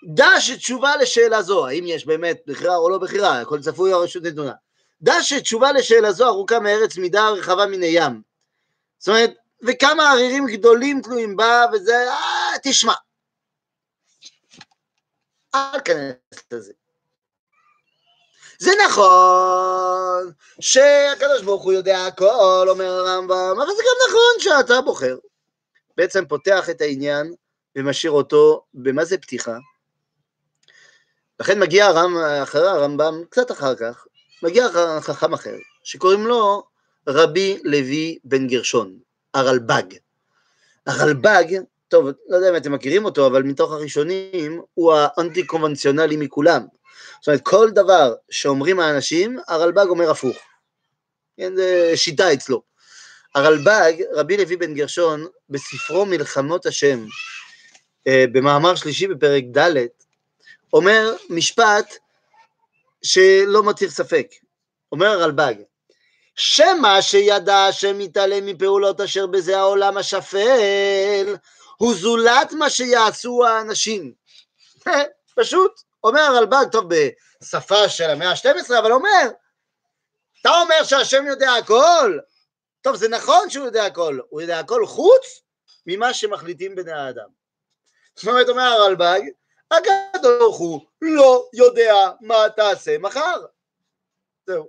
דע 0.06 0.30
שתשובה 0.40 0.98
לשאלה 0.98 1.42
זו, 1.42 1.68
האם 1.68 1.84
יש 1.88 2.06
באמת 2.06 2.42
בחירה 2.48 2.76
או 2.76 2.90
לא 2.90 2.98
בחירה, 2.98 3.42
הכל 3.42 3.62
צפוי 3.62 3.94
הרשות 3.94 4.24
נתונה. 4.24 4.54
דע 5.02 5.16
שתשובה 5.22 5.72
לשאלה 5.72 6.12
זו 6.12 6.28
ארוכה 6.28 6.60
מארץ 6.60 6.98
מידה 6.98 7.30
רחבה 7.30 7.66
מן 7.66 7.82
הים. 7.82 8.22
זאת 8.98 9.08
אומרת, 9.08 9.34
וכמה 9.64 10.12
ערירים 10.12 10.46
גדולים 10.48 11.02
תלויים 11.02 11.38
בה, 11.38 11.66
וזה, 11.74 12.12
אה, 12.12 12.54
תשמע. 12.64 12.94
אל 15.56 15.80
תיכנס 15.80 16.16
לזה. 16.52 16.74
זה 18.60 18.72
נכון 18.88 20.32
שהקדוש 20.60 21.42
ברוך 21.44 21.64
הוא 21.64 21.74
יודע 21.74 22.06
הכל, 22.06 22.66
אומר 22.70 22.92
הרמב"ם, 22.92 23.56
אבל 23.58 23.68
זה 23.76 23.84
גם 23.84 24.10
נכון 24.10 24.40
שאתה 24.40 24.82
בוחר. 24.82 25.18
בעצם 25.98 26.26
פותח 26.26 26.70
את 26.70 26.82
העניין 26.82 27.34
ומשאיר 27.76 28.12
אותו, 28.12 28.66
במה 28.74 29.06
זה 29.06 29.18
פתיחה? 29.18 29.58
לכן 31.40 31.60
מגיע 31.60 31.86
הרמ, 31.86 32.18
אחרי 32.44 32.68
הרמב"ם, 32.68 33.24
קצת 33.30 33.52
אחר 33.52 33.76
כך, 33.76 34.06
מגיע 34.44 34.68
חכם 35.02 35.34
אחר, 35.34 35.56
שקוראים 35.84 36.28
לו 36.28 36.64
רבי 37.08 37.60
לוי 37.64 38.18
בן 38.24 38.48
גרשון, 38.48 38.98
הרלב"ג. 39.34 39.84
הרלב"ג, 40.88 41.60
טוב, 41.88 42.08
לא 42.28 42.36
יודע 42.36 42.50
אם 42.50 42.56
אתם 42.56 42.72
מכירים 42.72 43.06
אותו, 43.06 43.28
אבל 43.28 43.44
מתוך 43.44 43.72
הראשונים, 43.72 44.62
הוא 44.74 44.94
האנטי 44.94 45.46
קונבנציונלי 45.46 46.18
מכולם. 46.18 46.66
זאת 47.20 47.28
אומרת, 47.28 47.42
כל 47.44 47.70
דבר 47.72 48.14
שאומרים 48.30 48.80
האנשים, 48.80 49.40
הרלב"ג 49.48 49.86
אומר 49.90 50.12
הפוך. 50.12 50.38
כן, 51.38 51.56
זה 51.56 51.92
שיטה 51.96 52.34
אצלו. 52.34 52.62
הרלב"ג, 53.36 53.94
רבי 54.14 54.38
לוי 54.38 54.58
בן 54.58 54.74
גרשון, 54.74 55.26
בספרו 55.50 56.06
מלחמות 56.06 56.66
השם, 56.66 57.06
אה, 58.08 58.26
במאמר 58.32 58.76
שלישי 58.76 59.08
בפרק 59.08 59.44
ד', 59.58 59.86
אומר 60.76 61.16
משפט 61.30 61.98
שלא 63.04 63.64
מתיר 63.64 63.90
ספק. 63.90 64.28
אומר 64.92 65.08
הרלב"ג, 65.08 65.54
שמא 66.36 67.02
שידע 67.02 67.66
השם 67.66 67.98
מתעלם 67.98 68.46
מפעולות 68.46 69.02
אשר 69.02 69.28
בזה 69.28 69.58
העולם 69.58 69.98
השפל, 69.98 71.36
הוא 71.78 71.94
זולת 71.96 72.54
מה 72.54 72.70
שיעשו 72.70 73.46
האנשים. 73.46 74.14
פשוט. 75.40 75.82
אומר 76.04 76.22
הרלב"ג, 76.22 76.72
טוב, 76.72 76.86
בשפה 76.90 77.90
של 77.90 78.10
המאה 78.10 78.32
ה-12, 78.32 78.80
אבל 78.80 78.92
אומר, 78.92 79.30
אתה 80.42 80.50
אומר 80.62 80.84
שהשם 80.84 81.26
יודע 81.28 81.54
הכל? 81.54 82.20
טוב, 82.82 82.96
זה 82.96 83.10
נכון 83.10 83.50
שהוא 83.50 83.66
יודע 83.66 83.86
הכל, 83.86 84.20
הוא 84.30 84.42
יודע 84.42 84.60
הכל 84.60 84.86
חוץ 84.86 85.42
ממה 85.86 86.14
שמחליטים 86.14 86.76
בני 86.76 86.92
האדם. 86.92 87.28
זאת 88.16 88.28
אומרת, 88.28 88.50
אומר 88.50 88.64
הרלב"ג, 88.64 89.22
הקדוש 89.72 90.58
הוא 90.58 90.82
לא 91.02 91.50
יודע 91.54 91.96
מה 92.22 92.36
תעשה 92.56 92.98
מחר. 92.98 93.46
זהו. 94.48 94.68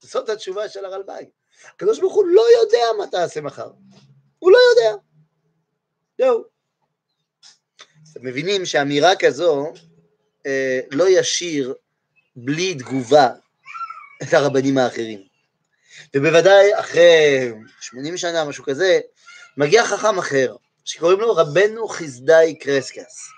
זאת 0.00 0.28
התשובה 0.28 0.68
של 0.68 0.84
הרלב"ג. 0.84 1.24
הקדוש 1.64 2.00
ברוך 2.00 2.14
הוא 2.14 2.26
לא 2.26 2.42
יודע 2.60 2.84
מה 2.98 3.06
תעשה 3.06 3.40
מחר. 3.40 3.70
הוא 4.38 4.50
לא 4.50 4.58
יודע. 4.70 4.96
זהו. 6.18 6.44
אתם 8.12 8.26
מבינים 8.26 8.66
שאמירה 8.66 9.16
כזו 9.18 9.72
אה, 10.46 10.80
לא 10.90 11.08
ישיר 11.08 11.74
בלי 12.36 12.74
תגובה 12.74 13.28
את 14.22 14.34
הרבנים 14.34 14.78
האחרים. 14.78 15.22
ובוודאי 16.16 16.80
אחרי 16.80 17.52
80 17.80 18.16
שנה, 18.16 18.44
משהו 18.44 18.64
כזה, 18.64 19.00
מגיע 19.56 19.84
חכם 19.86 20.18
אחר, 20.18 20.56
שקוראים 20.84 21.20
לו 21.20 21.34
רבנו 21.34 21.88
חסדאי 21.88 22.58
קרסקס. 22.58 23.28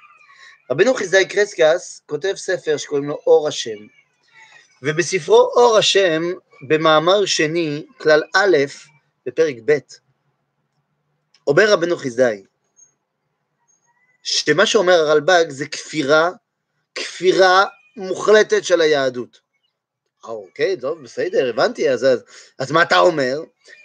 רבנו 0.71 0.95
חסדאי 0.95 1.29
קרסקס 1.29 2.03
כותב 2.07 2.35
ספר 2.37 2.77
שקוראים 2.77 3.09
לו 3.09 3.19
אור 3.27 3.49
השם, 3.49 3.87
ובספרו 4.83 5.51
אור 5.55 5.79
השם, 5.79 6.23
במאמר 6.69 7.25
שני, 7.25 7.87
כלל 7.99 8.23
א', 8.37 8.57
בפרק 9.27 9.57
ב', 9.65 9.79
אומר 11.47 11.73
רבנו 11.73 11.97
חסדאי, 11.97 12.43
שמה 14.23 14.67
שאומר 14.67 14.93
הרלב"ג 14.93 15.45
זה 15.49 15.67
כפירה 15.67 16.31
כפירה 16.95 17.65
מוחלטת 17.97 18.65
של 18.65 18.81
היהדות. 18.81 19.41
אוקיי, 20.25 20.77
טוב, 20.81 21.03
בסדר, 21.03 21.49
הבנתי, 21.49 21.91
אז, 21.91 22.05
אז, 22.05 22.25
אז 22.59 22.73
מה 22.73 22.83
אתה 22.83 22.99
אומר? 22.99 23.41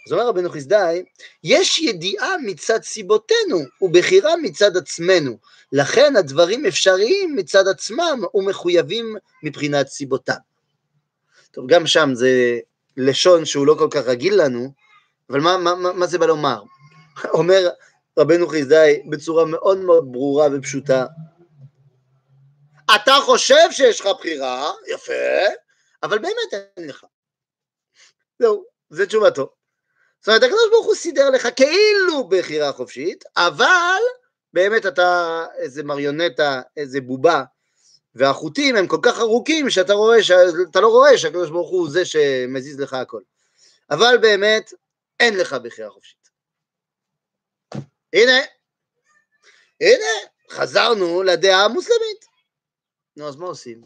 אז 0.07 0.13
אומר 0.13 0.27
רבנו 0.27 0.49
חסדאי, 0.49 1.03
יש 1.43 1.79
ידיעה 1.79 2.37
מצד 2.45 2.83
סיבותינו 2.83 3.59
ובחירה 3.81 4.35
מצד 4.37 4.77
עצמנו, 4.77 5.37
לכן 5.71 6.15
הדברים 6.15 6.65
אפשריים 6.65 7.35
מצד 7.35 7.67
עצמם 7.67 8.21
ומחויבים 8.33 9.15
מבחינת 9.43 9.87
סיבותם. 9.87 10.33
טוב, 11.51 11.67
גם 11.67 11.87
שם 11.87 12.09
זה 12.13 12.59
לשון 12.97 13.45
שהוא 13.45 13.67
לא 13.67 13.75
כל 13.79 13.87
כך 13.91 14.01
רגיל 14.05 14.41
לנו, 14.41 14.73
אבל 15.29 15.39
מה, 15.39 15.57
מה, 15.57 15.75
מה, 15.75 15.93
מה 15.93 16.07
זה 16.07 16.17
בא 16.17 16.25
לומר? 16.25 16.63
אומר 17.33 17.69
רבנו 18.19 18.47
חסדאי 18.47 19.01
בצורה 19.09 19.45
מאוד 19.45 19.77
מאוד 19.77 20.07
ברורה 20.11 20.47
ופשוטה, 20.53 21.05
אתה 22.95 23.13
חושב 23.21 23.71
שיש 23.71 24.01
לך 24.01 24.07
בחירה, 24.19 24.71
יפה, 24.93 25.13
אבל 26.03 26.19
באמת 26.19 26.53
אין 26.77 26.87
לך. 26.87 27.05
זהו, 28.39 28.65
זו 28.89 29.05
תשובתו. 29.05 29.49
זאת 30.19 30.27
אומרת, 30.27 30.43
הקדוש 30.43 30.69
ברוך 30.71 30.85
הוא 30.85 30.95
סידר 30.95 31.29
לך 31.29 31.47
כאילו 31.55 32.27
בחירה 32.27 32.73
חופשית, 32.73 33.23
אבל 33.37 34.01
באמת 34.53 34.85
אתה 34.85 35.45
איזה 35.57 35.83
מריונטה, 35.83 36.61
איזה 36.77 37.01
בובה, 37.01 37.43
והחוטים 38.15 38.75
הם 38.75 38.87
כל 38.87 38.99
כך 39.01 39.19
ארוכים 39.19 39.69
שאתה 39.69 39.93
רואה, 39.93 40.23
שאתה 40.23 40.81
לא 40.81 40.87
רואה 40.87 41.17
שהקדוש 41.17 41.49
ברוך 41.49 41.69
הוא 41.69 41.89
זה 41.89 42.05
שמזיז 42.05 42.79
לך 42.79 42.93
הכל. 42.93 43.21
אבל 43.91 44.17
באמת, 44.21 44.73
אין 45.19 45.37
לך 45.37 45.53
בחירה 45.53 45.89
חופשית. 45.89 46.29
הנה, 48.13 48.39
הנה, 49.81 50.29
חזרנו 50.49 51.23
לדעה 51.23 51.65
המוסלמית. 51.65 52.25
נו, 53.17 53.27
אז 53.27 53.35
מה 53.35 53.45
עושים? 53.45 53.81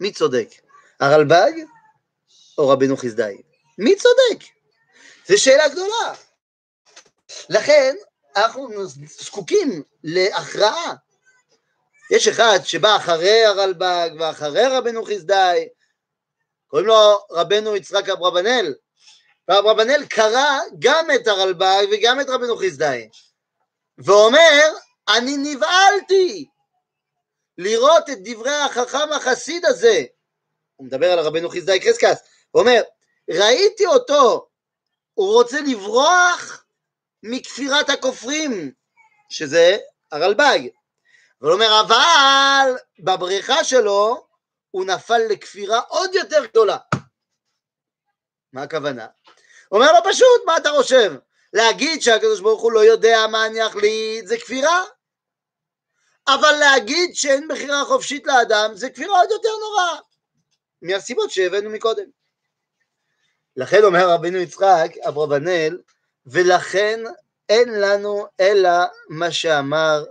מי 0.00 0.12
צודק? 0.12 0.48
הרלב"ג 1.00 1.52
או 2.58 2.68
רבנו 2.68 2.96
חסדאי? 2.96 3.36
מי 3.78 3.96
צודק? 3.96 4.44
זו 5.26 5.42
שאלה 5.42 5.68
גדולה. 5.68 6.14
לכן, 7.48 7.96
אנחנו 8.36 8.86
זקוקים 9.06 9.82
להכרעה. 10.04 10.94
יש 12.10 12.28
אחד 12.28 12.58
שבא 12.64 12.96
אחרי 12.96 13.44
הרלב"ג 13.44 14.10
ואחרי 14.18 14.66
רבנו 14.66 15.04
חסדאי, 15.04 15.68
קוראים 16.68 16.86
לו 16.86 17.26
רבנו 17.30 17.76
יצחק 17.76 18.08
אברבנאל, 18.08 18.74
ואברבנאל 19.48 20.06
קרא 20.06 20.58
גם 20.78 21.06
את 21.14 21.26
הרלב"ג 21.26 21.84
וגם 21.92 22.20
את 22.20 22.26
רבנו 22.28 22.56
חסדאי, 22.56 23.08
ואומר, 23.98 24.72
אני 25.08 25.36
נבהלתי 25.36 26.48
לראות 27.58 28.10
את 28.10 28.18
דברי 28.24 28.54
החכם 28.54 29.12
החסיד 29.12 29.64
הזה, 29.64 30.04
הוא 30.80 30.86
מדבר 30.86 31.12
על 31.12 31.18
רבנו 31.18 31.48
חסדאי 31.48 31.80
קרסקס, 31.80 32.18
הוא 32.50 32.62
אומר, 32.62 32.82
ראיתי 33.30 33.86
אותו, 33.86 34.48
הוא 35.14 35.32
רוצה 35.32 35.60
לברוח 35.60 36.64
מכפירת 37.22 37.90
הכופרים, 37.90 38.72
שזה 39.30 39.76
הרלב"ג. 40.12 40.58
והוא 41.40 41.52
אומר, 41.52 41.80
אבל 41.86 42.76
בבריכה 42.98 43.64
שלו 43.64 44.26
הוא 44.70 44.84
נפל 44.84 45.18
לכפירה 45.28 45.80
עוד 45.88 46.14
יותר 46.14 46.46
גדולה. 46.46 46.76
מה 48.52 48.62
הכוונה? 48.62 49.06
אומר 49.72 49.92
לו 49.92 49.98
פשוט, 50.12 50.44
מה 50.46 50.56
אתה 50.56 50.70
חושב? 50.76 51.12
להגיד 51.52 52.02
שהקדוש 52.02 52.40
ברוך 52.40 52.62
הוא 52.62 52.72
לא 52.72 52.84
יודע 52.84 53.26
מה 53.30 53.46
אני 53.46 53.66
אחליט 53.66 54.26
זה 54.26 54.36
כפירה? 54.36 54.84
אבל 56.28 56.52
להגיד 56.52 57.10
שאין 57.14 57.48
בחירה 57.48 57.84
חופשית 57.84 58.26
לאדם 58.26 58.70
זה 58.74 58.90
כפירה 58.90 59.20
עוד 59.20 59.30
יותר 59.30 59.56
נורא, 59.60 60.00
מהסיבות 60.82 61.30
שהבאנו 61.30 61.70
מקודם. 61.70 62.04
לכן 63.56 63.82
אומר 63.82 64.10
רבינו 64.10 64.38
יצחק, 64.38 64.92
אברבנאל, 65.08 65.78
ולכן 66.26 67.00
אין 67.48 67.80
לנו 67.80 68.26
אלא 68.40 68.70
מה 69.08 69.30
שאמר 69.30 70.04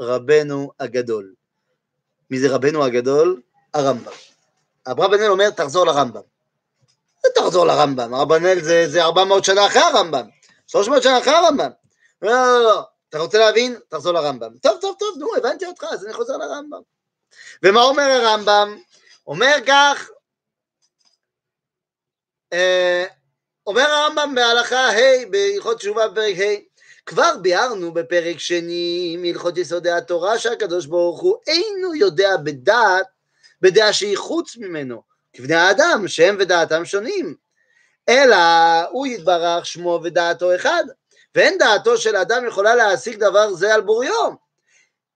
רבנו 0.00 0.70
הגדול. 0.80 1.34
מי 2.30 2.38
זה 2.38 2.54
רבנו 2.54 2.84
הגדול? 2.84 3.40
הרמב"ם. 3.74 4.12
אברבנאל 4.86 5.30
אומר, 5.30 5.50
תחזור 5.50 5.86
לרמב"ם. 5.86 6.20
זה 7.22 7.28
תחזור 7.34 7.66
לרמב"ם, 7.66 8.14
אברבנאל 8.14 8.60
זה, 8.62 8.84
זה 8.88 9.02
400 9.02 9.44
שנה 9.44 9.66
אחרי 9.66 9.82
הרמב"ם, 9.82 10.28
300 10.66 11.02
שנה 11.02 11.18
אחרי 11.18 11.32
הרמב"ם. 11.32 11.70
לא, 12.22 12.32
לא, 12.32 12.64
לא, 12.64 12.82
אתה 13.08 13.18
רוצה 13.18 13.38
להבין? 13.38 13.78
תחזור 13.88 14.12
לרמב"ם. 14.12 14.58
טוב, 14.62 14.78
טוב, 14.80 14.96
טוב, 14.98 15.18
נו, 15.18 15.36
הבנתי 15.36 15.66
אותך, 15.66 15.84
אז 15.90 16.06
אני 16.06 16.12
חוזר 16.12 16.36
לרמב"ם. 16.36 16.80
ומה 17.62 17.82
אומר 17.82 18.02
הרמב"ם? 18.02 18.78
אומר 19.30 19.56
כך, 19.66 20.10
אה, 22.52 23.04
אומר 23.66 23.82
הרמב"ם 23.82 24.34
בהלכה 24.34 24.88
ה' 24.88 25.26
בהלכות 25.30 25.78
תשובה 25.78 26.08
בפרק 26.08 26.36
ה' 26.38 26.70
כבר 27.06 27.36
ביארנו 27.42 27.92
בפרק 27.92 28.38
שני 28.38 29.16
מהלכות 29.20 29.58
יסודי 29.58 29.90
התורה 29.90 30.38
שהקדוש 30.38 30.86
ברוך 30.86 31.20
הוא 31.20 31.36
אינו 31.46 31.94
יודע 31.94 32.36
בדעת, 32.36 33.06
בדעה 33.60 33.92
שהיא 33.92 34.18
חוץ 34.18 34.56
ממנו, 34.56 35.02
כבני 35.32 35.54
האדם 35.54 36.08
שהם 36.08 36.36
ודעתם 36.38 36.84
שונים, 36.84 37.34
אלא 38.08 38.36
הוא 38.90 39.06
יתברך 39.06 39.66
שמו 39.66 40.00
ודעתו 40.04 40.54
אחד, 40.54 40.84
ואין 41.34 41.58
דעתו 41.58 41.98
של 41.98 42.16
אדם 42.16 42.46
יכולה 42.46 42.74
להשיג 42.74 43.16
דבר 43.16 43.52
זה 43.54 43.74
על 43.74 43.80
בוריו. 43.80 44.49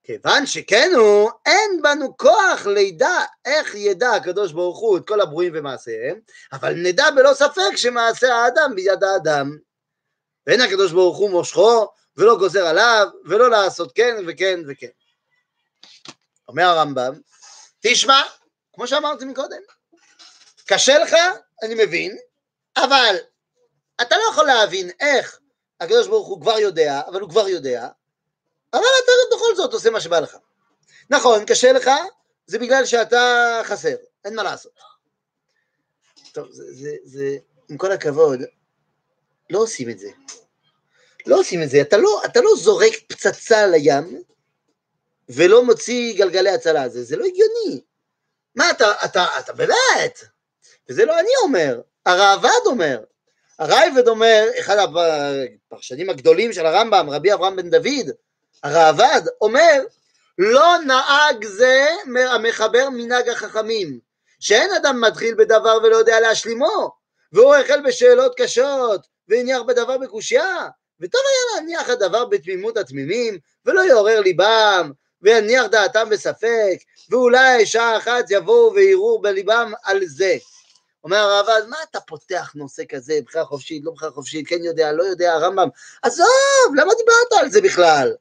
כיוון 0.05 0.45
שכן 0.45 0.91
הוא, 0.95 1.31
אין 1.45 1.81
בנו 1.81 2.17
כוח 2.17 2.65
לידע 2.65 3.19
איך 3.45 3.75
ידע 3.75 4.11
הקדוש 4.11 4.51
ברוך 4.51 4.79
הוא 4.79 4.97
את 4.97 5.07
כל 5.07 5.21
הברואים 5.21 5.51
ומעשיהם, 5.55 6.19
אבל 6.53 6.73
נדע 6.73 7.11
בלא 7.11 7.33
ספק 7.33 7.75
שמעשה 7.75 8.35
האדם 8.35 8.75
ביד 8.75 9.03
האדם. 9.03 9.57
ואין 10.47 10.61
הקדוש 10.61 10.91
ברוך 10.91 11.17
הוא 11.17 11.29
מושכו 11.29 11.87
ולא 12.17 12.37
גוזר 12.37 12.65
עליו 12.67 13.07
ולא 13.25 13.49
לעשות 13.49 13.91
כן 13.95 14.15
וכן 14.27 14.59
וכן. 14.67 14.87
אומר 16.47 16.63
הרמב"ם, 16.63 17.13
תשמע, 17.79 18.21
כמו 18.73 18.87
שאמרתי 18.87 19.25
מקודם, 19.25 19.61
קשה 20.65 20.97
לך, 20.99 21.15
אני 21.63 21.85
מבין, 21.85 22.17
אבל 22.77 23.15
אתה 24.01 24.17
לא 24.17 24.23
יכול 24.31 24.45
להבין 24.45 24.89
איך 24.99 25.39
הקדוש 25.79 26.07
ברוך 26.07 26.27
הוא 26.27 26.41
כבר 26.41 26.59
יודע, 26.59 27.01
אבל 27.07 27.21
הוא 27.21 27.29
כבר 27.29 27.47
יודע, 27.47 27.87
אבל 28.75 28.85
אתה 29.03 29.35
בכל 29.35 29.55
זאת 29.55 29.73
עושה 29.73 29.89
מה 29.89 30.01
שבא 30.01 30.19
לך. 30.19 30.37
נכון, 31.09 31.45
קשה 31.45 31.71
לך, 31.71 31.89
זה 32.47 32.59
בגלל 32.59 32.85
שאתה 32.85 33.61
חסר, 33.63 33.95
אין 34.25 34.35
מה 34.35 34.43
לעשות. 34.43 34.71
טוב, 36.31 36.51
זה, 36.51 36.63
זה, 36.73 36.95
זה, 37.03 37.37
עם 37.69 37.77
כל 37.77 37.91
הכבוד, 37.91 38.39
לא 39.49 39.59
עושים 39.59 39.89
את 39.89 39.99
זה. 39.99 40.09
לא 41.25 41.39
עושים 41.39 41.63
את 41.63 41.69
זה, 41.69 41.81
אתה 41.81 41.97
לא, 41.97 42.21
אתה 42.25 42.41
לא 42.41 42.49
זורק 42.57 42.93
פצצה 43.07 43.67
לים 43.67 44.23
ולא 45.29 45.65
מוציא 45.65 46.17
גלגלי 46.17 46.49
הצלה, 46.49 46.89
זה, 46.89 47.03
זה 47.03 47.15
לא 47.15 47.25
הגיוני. 47.25 47.81
מה 48.55 48.71
אתה, 48.71 48.91
אתה, 49.05 49.25
אתה 49.39 49.53
באמת, 49.53 50.23
וזה 50.89 51.05
לא 51.05 51.19
אני 51.19 51.29
אומר, 51.43 51.81
הראב"ד 52.05 52.65
אומר, 52.65 53.03
הרייבד 53.59 54.07
אומר, 54.07 54.47
אחד 54.59 54.77
הפרשנים 54.77 56.09
הגדולים 56.09 56.53
של 56.53 56.65
הרמב"ם, 56.65 57.09
רבי 57.09 57.33
אברהם 57.33 57.55
בן 57.55 57.69
דוד, 57.69 58.11
הראב"ד, 58.63 59.21
אומר, 59.41 59.81
לא 60.37 60.77
נהג 60.85 61.45
זה 61.45 61.85
המחבר 62.29 62.89
מנהג 62.89 63.29
החכמים, 63.29 63.99
שאין 64.39 64.71
אדם 64.73 65.01
מתחיל 65.01 65.35
בדבר 65.35 65.77
ולא 65.83 65.95
יודע 65.95 66.19
להשלימו, 66.19 66.91
והוא 67.33 67.55
החל 67.55 67.81
בשאלות 67.85 68.33
קשות, 68.37 69.01
והניח 69.27 69.61
בדבר 69.61 69.97
בקושייה, 69.97 70.67
וטוב 70.99 71.21
היה 71.27 71.61
להניח 71.61 71.89
הדבר 71.89 72.25
בתמימות 72.25 72.77
התמימים, 72.77 73.37
ולא 73.65 73.81
יעורר 73.81 74.19
ליבם, 74.19 74.91
ויניח 75.21 75.65
דעתם 75.65 76.09
בספק, 76.09 76.77
ואולי 77.09 77.65
שעה 77.65 77.97
אחת 77.97 78.25
יבואו 78.29 78.73
ויראו 78.73 79.21
בליבם 79.21 79.73
על 79.83 79.99
זה. 80.05 80.37
אומר 81.03 81.17
הרעב"ד, 81.17 81.67
מה 81.69 81.77
אתה 81.89 81.99
פותח 81.99 82.51
נושא 82.55 82.83
כזה, 82.89 83.19
בחירה 83.25 83.45
חופשית, 83.45 83.83
לא 83.85 83.91
בחירה 83.91 84.11
חופשית, 84.11 84.47
כן 84.47 84.63
יודע, 84.63 84.91
לא 84.91 85.03
יודע, 85.03 85.33
הרמב"ם, 85.33 85.67
עזוב, 86.01 86.27
למה 86.75 86.93
דיברת 86.93 87.41
על 87.43 87.49
זה 87.49 87.61
בכלל? 87.61 88.13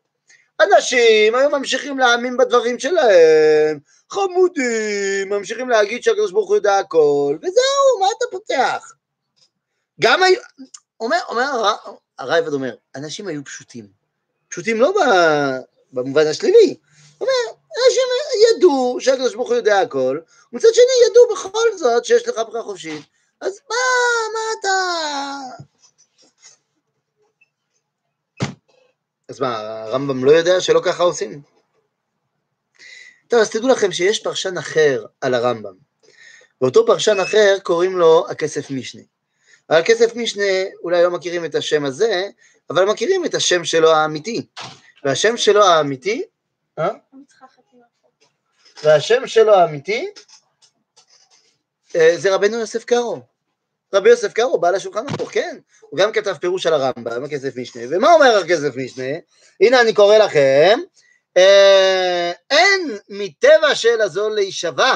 אנשים 0.61 1.35
היו 1.35 1.51
ממשיכים 1.51 1.99
להאמין 1.99 2.37
בדברים 2.37 2.79
שלהם, 2.79 3.79
חמודים, 4.11 5.29
ממשיכים 5.29 5.69
להגיד 5.69 6.03
שהקדוש 6.03 6.33
ברוך 6.33 6.49
הוא 6.49 6.57
יודע 6.57 6.79
הכל, 6.79 7.37
וזהו, 7.43 8.01
מה 8.01 8.07
אתה 8.19 8.25
פותח? 8.31 8.93
גם 10.01 10.23
היו, 10.23 10.41
אומר, 11.01 11.19
אומר, 11.29 11.75
הרייבד 12.19 12.53
אומר, 12.53 12.75
אנשים 12.97 13.29
היו 13.29 13.45
פשוטים, 13.45 13.87
פשוטים 14.49 14.81
לא 14.81 14.93
במובן 15.93 16.27
השלילי, 16.27 16.77
אומר, 17.21 17.33
אנשים 17.87 18.03
ידעו 18.49 18.97
שהקדוש 19.01 19.35
ברוך 19.35 19.49
הוא 19.49 19.57
יודע 19.57 19.81
הכל, 19.81 20.19
ומצד 20.53 20.69
שני 20.73 21.11
ידעו 21.11 21.29
בכל 21.33 21.77
זאת 21.77 22.05
שיש 22.05 22.29
לך 22.29 22.39
בחירה 22.39 22.63
חופשית, 22.63 23.03
אז 23.41 23.61
מה, 23.71 23.77
מה 24.33 24.41
אתה... 24.61 24.75
אז 29.35 29.41
מה, 29.41 29.83
הרמב"ם 29.83 30.25
לא 30.25 30.31
יודע 30.31 30.61
שלא 30.61 30.81
ככה 30.85 31.03
עושים? 31.03 31.43
טוב, 33.29 33.41
אז 33.41 33.51
תדעו 33.51 33.69
לכם 33.69 33.93
שיש 33.93 34.23
פרשן 34.23 34.59
אחר 34.59 35.05
על 35.21 35.35
הרמב"ם. 35.35 35.75
ואותו 36.61 36.87
פרשן 36.87 37.21
אחר 37.21 37.57
קוראים 37.63 37.99
לו 37.99 38.27
הכסף 38.31 38.71
משנה. 38.71 39.03
על 39.69 39.83
הכסף 39.83 40.17
משנה 40.17 40.45
אולי 40.83 41.03
לא 41.03 41.11
מכירים 41.11 41.45
את 41.45 41.55
השם 41.55 41.85
הזה, 41.85 42.29
אבל 42.71 42.85
מכירים 42.85 43.25
את 43.25 43.35
השם 43.35 43.65
שלו 43.65 43.91
האמיתי. 43.93 44.47
והשם 45.05 45.37
שלו 45.37 45.65
האמיתי, 45.65 46.23
אה? 46.79 46.91
והשם 48.85 49.27
שלו 49.27 49.55
האמיתי 49.55 50.11
אה, 51.97 52.15
זה 52.17 52.35
רבנו 52.35 52.59
יוסף 52.59 52.85
קארו. 52.85 53.23
רבי 53.95 54.11
יוסף 54.11 54.33
קארו, 54.33 54.59
בעל 54.59 54.75
השולחן 54.75 55.05
ערוך, 55.09 55.33
כן, 55.33 55.59
הוא 55.81 55.99
גם 55.99 56.13
כתב 56.13 56.35
פירוש 56.41 56.67
על 56.67 56.75
הרמב"ם, 56.75 57.25
הכסף 57.25 57.57
משנה, 57.57 57.83
ומה 57.91 58.13
אומר 58.13 58.39
הכסף 58.45 58.77
משנה? 58.77 59.19
הנה 59.61 59.81
אני 59.81 59.95
קורא 59.95 60.19
לכם, 60.19 60.79
אה, 61.37 62.33
אין 62.51 62.99
מטבע 63.09 63.75
של 63.75 64.01
הזול 64.01 64.35
להישבע, 64.35 64.95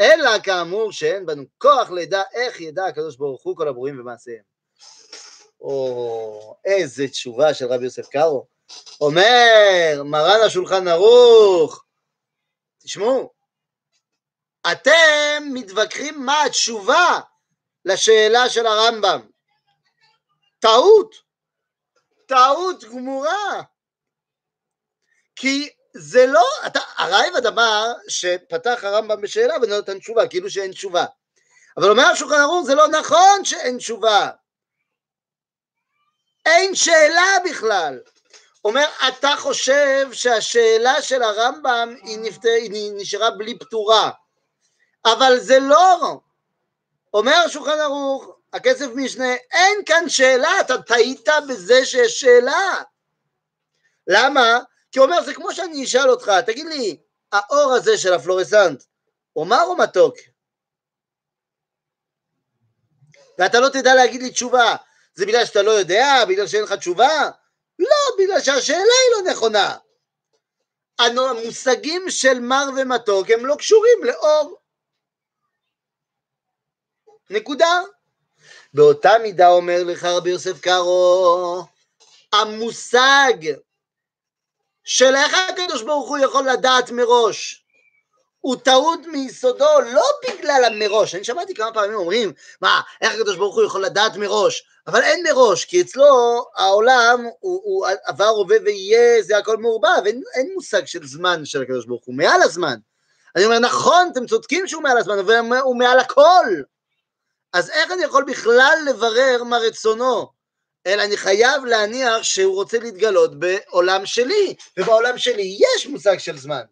אלא 0.00 0.30
כאמור 0.42 0.92
שאין 0.92 1.26
בנו 1.26 1.42
כוח 1.58 1.90
לדע 1.90 2.22
איך 2.34 2.60
ידע 2.60 2.86
הקדוש 2.86 3.16
ברוך 3.16 3.42
הוא 3.42 3.56
כל 3.56 3.68
הברואים 3.68 4.00
ומעשיהם. 4.00 4.42
או, 5.60 6.56
איזה 6.64 7.08
תשובה 7.08 7.54
של 7.54 7.66
רבי 7.66 7.84
יוסף 7.84 8.08
קארו. 8.08 8.46
אומר, 9.00 10.02
מרן 10.04 10.40
השולחן 10.46 10.88
ערוך, 10.88 11.84
תשמעו, 12.84 13.30
אתם 14.72 15.42
מתווכחים 15.54 16.24
מה 16.24 16.42
התשובה 16.44 17.20
לשאלה 17.84 18.48
של 18.48 18.66
הרמב"ם. 18.66 19.20
טעות, 20.58 21.14
טעות 22.26 22.84
גמורה. 22.84 23.62
כי 25.36 25.68
זה 25.94 26.26
לא, 26.26 26.44
אתה, 26.66 26.80
הרייבד 26.96 27.46
אמר 27.46 27.92
שפתח 28.08 28.80
הרמב"ם 28.82 29.20
בשאלה 29.20 29.54
ונותן 29.62 29.98
תשובה, 29.98 30.28
כאילו 30.28 30.50
שאין 30.50 30.72
תשובה. 30.72 31.04
אבל 31.76 31.90
אומר 31.90 32.02
השולחן 32.02 32.34
ערוך, 32.34 32.66
זה 32.66 32.74
לא 32.74 32.88
נכון 32.88 33.44
שאין 33.44 33.78
תשובה. 33.78 34.30
אין 36.46 36.74
שאלה 36.74 37.36
בכלל. 37.50 38.00
אומר, 38.64 38.86
אתה 39.08 39.34
חושב 39.38 40.08
שהשאלה 40.12 41.02
של 41.02 41.22
הרמב"ם 41.22 41.94
היא, 42.02 42.18
נפת... 42.18 42.44
היא 42.44 42.92
נשארה 42.96 43.30
בלי 43.30 43.58
פתורה, 43.58 44.10
אבל 45.04 45.38
זה 45.38 45.58
לא. 45.58 46.20
אומר 47.14 47.34
השולחן 47.46 47.80
ערוך, 47.80 48.36
הכסף 48.52 48.86
משנה, 48.94 49.34
אין 49.34 49.78
כאן 49.86 50.08
שאלה, 50.08 50.60
אתה 50.60 50.82
טעית 50.82 51.28
בזה 51.48 51.84
שיש 51.84 52.20
שאלה. 52.20 52.82
למה? 54.06 54.58
כי 54.92 54.98
הוא 54.98 55.06
אומר, 55.06 55.24
זה 55.24 55.34
כמו 55.34 55.52
שאני 55.52 55.84
אשאל 55.84 56.10
אותך, 56.10 56.32
תגיד 56.46 56.66
לי, 56.66 57.00
האור 57.32 57.72
הזה 57.72 57.98
של 57.98 58.12
הפלורסנט, 58.12 58.82
הוא 59.32 59.46
מר 59.46 59.62
או 59.62 59.76
מתוק? 59.76 60.16
ואתה 63.38 63.60
לא 63.60 63.68
תדע 63.68 63.94
להגיד 63.94 64.22
לי 64.22 64.30
תשובה, 64.30 64.76
זה 65.14 65.26
בגלל 65.26 65.44
שאתה 65.44 65.62
לא 65.62 65.70
יודע? 65.70 66.24
בגלל 66.28 66.46
שאין 66.46 66.62
לך 66.62 66.72
תשובה? 66.72 67.30
לא, 67.78 68.16
בגלל 68.18 68.40
שהשאלה 68.40 68.78
היא 68.78 69.24
לא 69.24 69.30
נכונה. 69.30 69.76
המושגים 70.98 72.10
של 72.10 72.40
מר 72.40 72.68
ומתוק 72.76 73.30
הם 73.30 73.46
לא 73.46 73.54
קשורים 73.54 74.04
לאור. 74.04 74.61
נקודה. 77.30 77.80
באותה 78.74 79.12
מידה 79.22 79.48
אומר 79.48 79.84
לך 79.84 80.04
רבי 80.04 80.30
יוסף 80.30 80.60
קארו, 80.60 81.64
המושג 82.32 83.32
של 84.84 85.14
איך 85.14 85.36
הקדוש 85.48 85.82
ברוך 85.82 86.08
הוא 86.08 86.18
יכול 86.18 86.50
לדעת 86.50 86.90
מראש 86.90 87.62
הוא 88.42 88.56
טעות 88.56 89.00
מיסודו 89.06 89.80
לא 89.92 90.04
בגלל 90.24 90.64
המראש, 90.64 91.14
אני 91.14 91.24
שמעתי 91.24 91.54
כמה 91.54 91.72
פעמים 91.72 91.94
אומרים, 91.94 92.32
מה, 92.60 92.80
איך 93.00 93.14
הקדוש 93.14 93.36
ברוך 93.36 93.54
הוא 93.54 93.64
יכול 93.64 93.84
לדעת 93.84 94.16
מראש? 94.16 94.64
אבל 94.86 95.02
אין 95.02 95.24
מראש, 95.28 95.64
כי 95.64 95.80
אצלו 95.80 96.04
העולם 96.56 97.24
הוא, 97.40 97.60
הוא 97.64 97.86
עבר, 98.04 98.28
הווה 98.28 98.56
ויהיה, 98.64 99.22
זה 99.22 99.38
הכל 99.38 99.56
מעורבב, 99.56 100.02
אין, 100.06 100.22
אין 100.34 100.50
מושג 100.54 100.84
של 100.86 101.06
זמן 101.06 101.44
של 101.44 101.62
הקדוש 101.62 101.86
ברוך 101.86 102.04
הוא, 102.04 102.14
מעל 102.14 102.42
הזמן. 102.42 102.76
אני 103.36 103.44
אומר, 103.44 103.58
נכון, 103.58 104.08
אתם 104.12 104.26
צודקים 104.26 104.66
שהוא 104.66 104.82
מעל 104.82 104.98
הזמן, 104.98 105.18
אבל 105.18 105.34
הוא 105.62 105.78
מעל 105.78 105.98
הכל. 105.98 106.46
אז 107.52 107.70
איך 107.70 107.90
אני 107.90 108.04
יכול 108.04 108.24
בכלל 108.24 108.78
לברר 108.86 109.44
מה 109.44 109.58
רצונו? 109.58 110.26
אלא 110.86 111.02
אני 111.02 111.16
חייב 111.16 111.64
להניח 111.64 112.22
שהוא 112.22 112.54
רוצה 112.54 112.78
להתגלות 112.78 113.38
בעולם 113.38 114.06
שלי, 114.06 114.54
ובעולם 114.78 115.18
שלי 115.18 115.58
יש 115.60 115.86
מושג 115.86 116.18
של 116.18 116.38
זמן. 116.38 116.62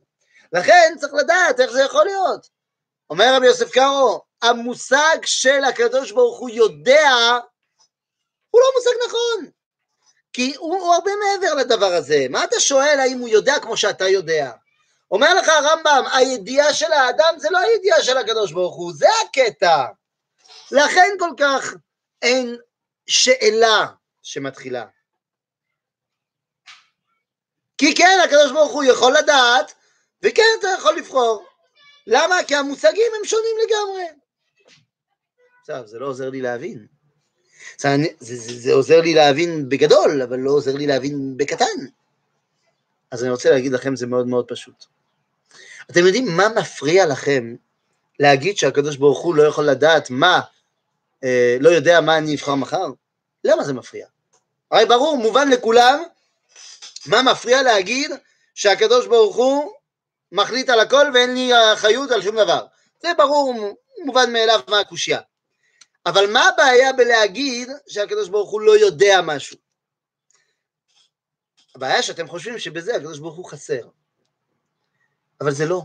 לכן 0.52 0.94
צריך 1.00 1.14
לדעת 1.14 1.60
איך 1.60 1.70
זה 1.70 1.82
יכול 1.82 2.04
להיות. 2.04 2.46
אומר 3.10 3.34
רבי 3.36 3.46
יוסף 3.46 3.70
קארו, 3.70 4.20
המושג 4.42 5.16
של 5.24 5.64
הקדוש 5.64 6.12
ברוך 6.12 6.38
הוא 6.38 6.50
יודע, 6.50 7.10
הוא 8.50 8.60
לא 8.60 8.66
מושג 8.76 9.08
נכון. 9.08 9.50
כי 10.32 10.54
הוא, 10.58 10.76
הוא 10.76 10.94
הרבה 10.94 11.10
מעבר 11.16 11.54
לדבר 11.54 11.92
הזה. 11.92 12.26
מה 12.30 12.44
אתה 12.44 12.60
שואל 12.60 13.00
האם 13.00 13.18
הוא 13.18 13.28
יודע 13.28 13.58
כמו 13.58 13.76
שאתה 13.76 14.08
יודע? 14.08 14.52
אומר 15.10 15.34
לך 15.34 15.48
הרמב"ם, 15.48 16.04
הידיעה 16.12 16.74
של 16.74 16.92
האדם 16.92 17.34
זה 17.38 17.48
לא 17.50 17.58
הידיעה 17.58 18.02
של 18.02 18.18
הקדוש 18.18 18.52
ברוך 18.52 18.76
הוא, 18.76 18.92
זה 18.94 19.08
הקטע. 19.24 19.84
לכן 20.72 21.08
כל 21.18 21.30
כך 21.38 21.74
אין 22.22 22.56
שאלה 23.06 23.86
שמתחילה. 24.22 24.86
כי 27.78 27.94
כן, 27.94 28.18
הקדוש 28.24 28.52
ברוך 28.52 28.72
הוא 28.72 28.84
יכול 28.84 29.12
לדעת 29.18 29.74
וכן 30.22 30.42
אתה 30.58 30.68
יכול 30.78 30.96
לבחור. 30.96 31.46
למה? 32.06 32.36
כי 32.48 32.54
המושגים 32.54 33.12
הם 33.18 33.24
שונים 33.24 33.56
לגמרי. 33.64 34.04
עכשיו, 35.60 35.86
זה 35.86 35.98
לא 35.98 36.06
עוזר 36.06 36.30
לי 36.30 36.40
להבין. 36.40 36.86
זה, 37.78 37.88
זה, 38.20 38.36
זה, 38.36 38.60
זה 38.60 38.72
עוזר 38.72 39.00
לי 39.00 39.14
להבין 39.14 39.68
בגדול, 39.68 40.22
אבל 40.22 40.38
לא 40.38 40.50
עוזר 40.50 40.74
לי 40.74 40.86
להבין 40.86 41.36
בקטן. 41.36 41.86
אז 43.10 43.22
אני 43.22 43.30
רוצה 43.30 43.50
להגיד 43.50 43.72
לכם, 43.72 43.96
זה 43.96 44.06
מאוד 44.06 44.26
מאוד 44.26 44.44
פשוט. 44.48 44.84
אתם 45.90 46.00
יודעים 46.06 46.26
מה 46.36 46.48
מפריע 46.48 47.06
לכם 47.06 47.54
להגיד 48.20 48.56
שהקדוש 48.56 48.96
ברוך 48.96 49.20
הוא 49.20 49.35
לא 49.35 49.42
יכול 49.42 49.64
לדעת 49.64 50.11
מה, 50.11 50.40
אה, 51.24 51.56
לא 51.61 51.68
יודע 51.68 52.00
מה 52.00 52.18
אני 52.18 52.35
אבחר 52.35 52.54
מחר? 52.54 52.87
למה 53.44 53.64
זה 53.64 53.72
מפריע? 53.72 54.06
הרי 54.70 54.87
ברור, 54.87 55.16
מובן 55.16 55.48
לכולם, 55.48 56.02
מה 57.06 57.22
מפריע 57.22 57.62
להגיד 57.62 58.11
שהקדוש 58.54 59.06
ברוך 59.06 59.37
הוא 59.37 59.72
מחליט 60.33 60.68
על 60.68 60.80
הכל 60.80 61.06
ואין 61.14 61.35
לי 61.35 61.50
אחריות 61.74 62.11
על 62.11 62.22
שום 62.22 62.37
דבר. 62.37 62.66
זה 63.02 63.09
ברור, 63.18 63.54
מובן 64.04 64.33
מאליו 64.33 64.61
מה 64.68 64.80
הקושייה. 64.80 65.20
אבל 66.06 66.33
מה 66.33 66.48
הבעיה 66.48 66.92
בלהגיד 66.92 67.68
שהקדוש 67.88 68.28
ברוך 68.28 68.50
הוא 68.50 68.61
לא 68.61 68.78
יודע 68.78 69.20
משהו? 69.22 69.56
הבעיה 71.74 72.02
שאתם 72.02 72.28
חושבים 72.28 72.59
שבזה 72.59 72.96
הקדוש 72.96 73.18
ברוך 73.18 73.37
הוא 73.37 73.50
חסר. 73.50 73.88
אבל 75.40 75.50
זה 75.50 75.66
לא. 75.66 75.83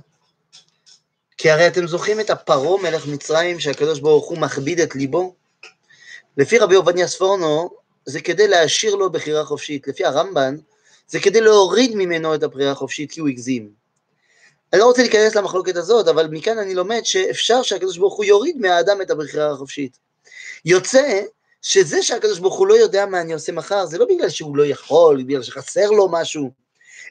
כי 1.37 1.49
הרי 1.49 1.67
אתם 1.67 1.87
זוכרים 1.87 2.19
את 2.19 2.29
הפרעה 2.29 2.81
מלך 2.81 3.07
מצרים 3.07 3.59
שהקדוש 3.59 3.99
ברוך 3.99 4.27
הוא 4.27 4.37
מכביד 4.37 4.79
את 4.79 4.95
ליבו? 4.95 5.35
לפי 6.37 6.57
רבי 6.57 6.75
עובדיה 6.75 7.07
ספורנו, 7.07 7.69
זה 8.05 8.21
כדי 8.21 8.47
להשאיר 8.47 8.95
לו 8.95 9.11
בחירה 9.11 9.45
חופשית. 9.45 9.87
לפי 9.87 10.05
הרמב"ן, 10.05 10.55
זה 11.07 11.19
כדי 11.19 11.41
להוריד 11.41 11.95
ממנו 11.95 12.35
את 12.35 12.43
הבחירה 12.43 12.71
החופשית 12.71 13.11
כי 13.11 13.19
הוא 13.19 13.29
הגזים. 13.29 13.69
אני 14.73 14.81
לא 14.81 14.85
רוצה 14.85 15.01
להיכנס 15.01 15.35
למחלוקת 15.35 15.75
הזאת, 15.75 16.07
אבל 16.07 16.27
מכאן 16.27 16.57
אני 16.57 16.75
לומד 16.75 17.01
שאפשר 17.03 17.63
שהקדוש 17.63 17.97
ברוך 17.97 18.15
הוא 18.15 18.25
יוריד 18.25 18.57
מהאדם 18.57 19.01
את 19.01 19.11
הבחירה 19.11 19.51
החופשית. 19.51 19.97
יוצא 20.65 21.21
שזה 21.61 22.03
שהקדוש 22.03 22.39
ברוך 22.39 22.57
הוא 22.57 22.67
לא 22.67 22.73
יודע 22.73 23.05
מה 23.05 23.21
אני 23.21 23.33
עושה 23.33 23.51
מחר, 23.51 23.85
זה 23.85 23.97
לא 23.97 24.05
בגלל 24.05 24.29
שהוא 24.29 24.57
לא 24.57 24.65
יכול, 24.65 25.23
בגלל 25.23 25.43
שחסר 25.43 25.89
לו 25.89 26.07
משהו, 26.11 26.51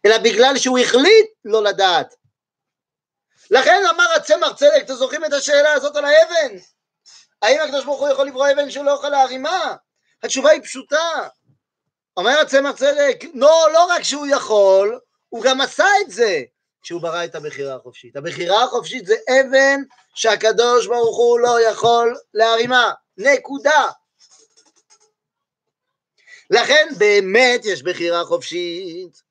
אלא 0.06 0.18
בגלל 0.18 0.56
שהוא 0.56 0.78
החליט 0.78 1.26
לא 1.44 1.62
לדעת. 1.62 2.14
לכן 3.50 3.82
אמר 3.90 4.12
הצמח 4.16 4.52
צדק, 4.56 4.82
אתם 4.84 4.94
זוכרים 4.94 5.24
את 5.24 5.32
השאלה 5.32 5.72
הזאת 5.72 5.96
על 5.96 6.04
האבן? 6.04 6.56
האם 7.42 7.60
הקדוש 7.60 7.84
ברוך 7.84 8.00
הוא 8.00 8.08
יכול 8.08 8.26
לברוא 8.26 8.46
אבן 8.52 8.70
שהוא 8.70 8.84
לא 8.84 8.90
יכול 8.90 9.08
להרימה? 9.08 9.76
התשובה 10.22 10.50
היא 10.50 10.62
פשוטה. 10.62 11.28
אומר 12.16 12.40
הצמח 12.40 12.76
צדק, 12.76 13.24
לא, 13.34 13.68
לא 13.72 13.84
רק 13.84 14.02
שהוא 14.02 14.26
יכול, 14.26 15.00
הוא 15.28 15.44
גם 15.44 15.60
עשה 15.60 15.86
את 16.00 16.10
זה. 16.10 16.42
כשהוא 16.82 17.02
ברא 17.02 17.24
את 17.24 17.34
הבחירה 17.34 17.74
החופשית. 17.74 18.16
הבחירה 18.16 18.64
החופשית 18.64 19.06
זה 19.06 19.14
אבן 19.30 19.80
שהקדוש 20.14 20.86
ברוך 20.86 21.16
הוא 21.16 21.40
לא 21.40 21.60
יכול 21.60 22.16
להרימה. 22.34 22.92
נקודה. 23.16 23.88
לכן 26.50 26.88
באמת 26.98 27.64
יש 27.64 27.82
בחירה 27.82 28.24
חופשית. 28.24 29.22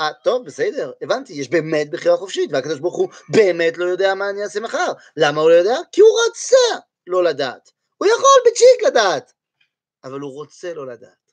אה, 0.00 0.12
טוב, 0.24 0.46
בסדר, 0.46 0.92
הבנתי, 1.02 1.32
יש 1.32 1.50
באמת 1.50 1.90
בחירה 1.90 2.16
חופשית, 2.16 2.50
והקדוש 2.52 2.78
ברוך 2.80 2.96
הוא 2.96 3.08
באמת 3.28 3.78
לא 3.78 3.84
יודע 3.84 4.14
מה 4.14 4.30
אני 4.30 4.42
אעשה 4.42 4.60
מחר. 4.60 4.92
למה 5.16 5.40
הוא 5.40 5.50
לא 5.50 5.54
יודע? 5.54 5.76
כי 5.92 6.00
הוא 6.00 6.10
רצה 6.28 6.80
לא 7.06 7.24
לדעת. 7.24 7.70
הוא 7.98 8.08
יכול 8.08 8.40
בצ'יק 8.46 8.86
לדעת, 8.86 9.32
אבל 10.04 10.20
הוא 10.20 10.32
רוצה 10.32 10.74
לא 10.74 10.86
לדעת. 10.86 11.32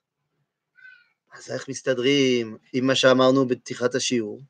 אז 1.34 1.52
איך 1.52 1.70
מסתדרים 1.70 2.58
עם 2.74 2.88
מה 2.88 2.96
שאמרנו 2.96 3.48
בפתיחת 3.48 3.96
השיעור? 3.96 4.42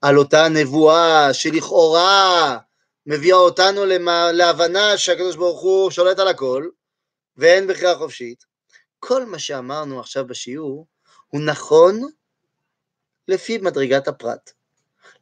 על 0.00 0.18
אותה 0.18 0.48
נבואה 0.48 1.34
שלכאורה 1.34 2.58
מביאה 3.06 3.36
אותנו 3.36 3.86
למה, 3.86 4.32
להבנה 4.32 4.98
שהקדוש 4.98 5.36
ברוך 5.36 5.60
הוא 5.60 5.90
שולט 5.90 6.18
על 6.18 6.28
הכל 6.28 6.68
ואין 7.36 7.66
בחירה 7.66 7.98
חופשית. 7.98 8.44
כל 8.98 9.24
מה 9.24 9.38
שאמרנו 9.38 10.00
עכשיו 10.00 10.26
בשיעור 10.26 10.86
הוא 11.28 11.40
נכון 11.40 12.10
לפי 13.28 13.58
מדרגת 13.58 14.08
הפרט. 14.08 14.50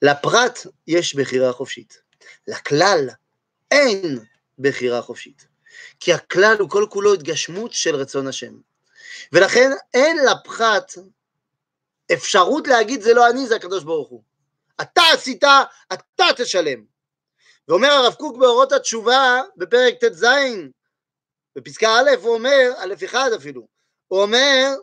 לפרט 0.02 0.58
יש 0.86 1.14
בחירה 1.14 1.52
חופשית, 1.52 2.02
לכלל 2.48 3.08
אין 3.70 4.18
בחירה 4.58 5.02
חופשית, 5.02 5.46
כי 6.00 6.12
הכלל 6.12 6.56
הוא 6.58 6.70
כל 6.70 6.86
כולו 6.90 7.14
התגשמות 7.14 7.72
של 7.72 7.96
רצון 7.96 8.26
השם. 8.26 8.54
ולכן 9.32 9.70
אין 9.94 10.16
לפחת 10.16 10.92
אפשרות 12.12 12.68
להגיד 12.68 13.02
זה 13.02 13.14
לא 13.14 13.30
אני, 13.30 13.46
זה 13.46 13.56
הקדוש 13.56 13.84
ברוך 13.84 14.08
הוא. 14.08 14.22
אתה 14.80 15.02
עשית, 15.12 15.44
אתה 15.92 16.24
תשלם. 16.36 16.84
ואומר 17.68 17.88
הרב 17.88 18.14
קוק 18.14 18.36
באורות 18.36 18.72
התשובה 18.72 19.42
בפרק 19.56 19.94
ט"ז, 20.04 20.24
בפסקה 21.56 21.88
א', 21.88 22.10
הוא 22.22 22.34
אומר, 22.34 22.72
א' 22.76 22.94
אחד 23.04 23.30
אפילו, 23.36 23.66
הוא 24.08 24.22
אומר 24.22 24.74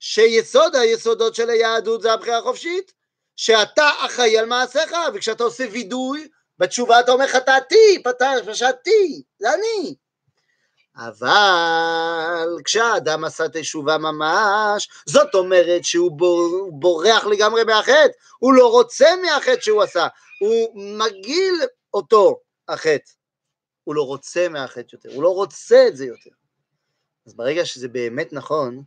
שיסוד 0.00 0.76
היסודות 0.76 1.34
של 1.34 1.50
היהדות 1.50 2.02
זה 2.02 2.12
הבחירה 2.12 2.38
החופשית, 2.38 2.92
שאתה 3.36 3.90
אחראי 3.98 4.38
על 4.38 4.46
מעשיך, 4.46 4.92
וכשאתה 5.14 5.44
עושה 5.44 5.64
וידוי 5.72 6.28
בתשובה 6.58 7.00
אתה 7.00 7.12
אומר 7.12 7.26
חטאתי, 7.26 8.02
פשעתי, 8.46 9.22
זה 9.38 9.54
אני. 9.54 9.94
אבל 10.96 12.56
כשהאדם 12.64 13.24
עשה 13.24 13.44
תשובה 13.52 13.98
ממש, 13.98 14.88
זאת 15.06 15.34
אומרת 15.34 15.84
שהוא 15.84 16.18
בורח 16.72 17.26
לגמרי 17.26 17.64
מהחטא, 17.64 18.12
הוא 18.38 18.52
לא 18.52 18.70
רוצה 18.70 19.06
מהחטא 19.22 19.60
שהוא 19.60 19.82
עשה, 19.82 20.06
הוא 20.40 20.82
מגעיל 20.98 21.54
אותו 21.94 22.40
החטא, 22.68 23.12
הוא 23.84 23.94
לא 23.94 24.02
רוצה 24.02 24.48
מהחטא 24.48 24.94
יותר, 24.94 25.08
הוא 25.14 25.22
לא 25.22 25.28
רוצה 25.28 25.84
את 25.88 25.96
זה 25.96 26.04
יותר. 26.04 26.30
אז 27.26 27.34
ברגע 27.34 27.64
שזה 27.64 27.88
באמת 27.88 28.32
נכון, 28.32 28.82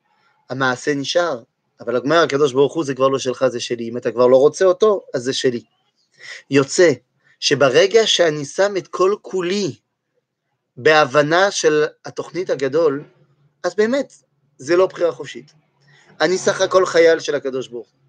המעשה 0.53 0.95
נשאר, 0.95 1.43
אבל 1.79 1.97
אומר 1.97 2.23
הקדוש 2.23 2.53
ברוך 2.53 2.73
הוא 2.73 2.85
זה 2.85 2.95
כבר 2.95 3.07
לא 3.07 3.19
שלך, 3.19 3.47
זה 3.47 3.59
שלי, 3.59 3.89
אם 3.89 3.97
אתה 3.97 4.11
כבר 4.11 4.27
לא 4.27 4.37
רוצה 4.37 4.65
אותו, 4.65 5.01
אז 5.13 5.23
זה 5.23 5.33
שלי. 5.33 5.63
יוצא 6.49 6.91
שברגע 7.39 8.07
שאני 8.07 8.45
שם 8.45 8.77
את 8.77 8.87
כל 8.87 9.15
כולי 9.21 9.75
בהבנה 10.77 11.51
של 11.51 11.85
התוכנית 12.05 12.49
הגדול, 12.49 13.03
אז 13.63 13.75
באמת, 13.75 14.13
זה 14.57 14.75
לא 14.75 14.87
בחירה 14.87 15.11
חופשית. 15.11 15.53
אני 16.21 16.37
סך 16.37 16.61
הכל 16.61 16.85
חייל 16.85 17.19
של 17.19 17.35
הקדוש 17.35 17.67
ברוך 17.67 17.87
הוא. 17.87 17.99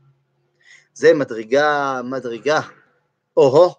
זה 0.94 1.14
מדרגה, 1.14 2.00
מדרגה. 2.04 2.60
או-הו, 3.36 3.74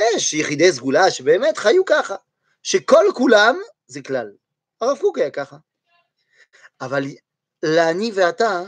יש 0.00 0.34
יחידי 0.34 0.72
סגולה 0.72 1.10
שבאמת 1.10 1.58
חיו 1.58 1.84
ככה, 1.84 2.14
שכל 2.62 3.04
כולם 3.14 3.56
זה 3.86 4.02
כלל. 4.02 4.32
הרב 4.80 4.98
קוק 4.98 5.18
היה 5.18 5.30
ככה. 5.30 5.56
אבל 6.80 7.04
לאני 7.66 8.12
ואתה 8.14 8.62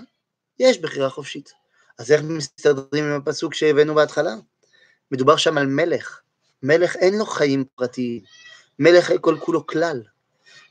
יש 0.59 0.79
בחירה 0.79 1.11
חופשית. 1.11 1.53
אז 1.99 2.13
איך 2.13 2.23
מסתדרים 2.23 3.05
עם 3.05 3.21
הפסוק 3.21 3.55
שהבאנו 3.55 3.95
בהתחלה? 3.95 4.35
מדובר 5.11 5.37
שם 5.37 5.59
על 5.59 5.67
מלך. 5.67 6.21
מלך 6.63 6.97
אין 6.97 7.19
לו 7.19 7.27
חיים 7.27 7.65
פרטיים. 7.75 8.21
מלך 8.79 9.13
כל 9.21 9.37
כולו 9.41 9.67
כלל. 9.67 10.03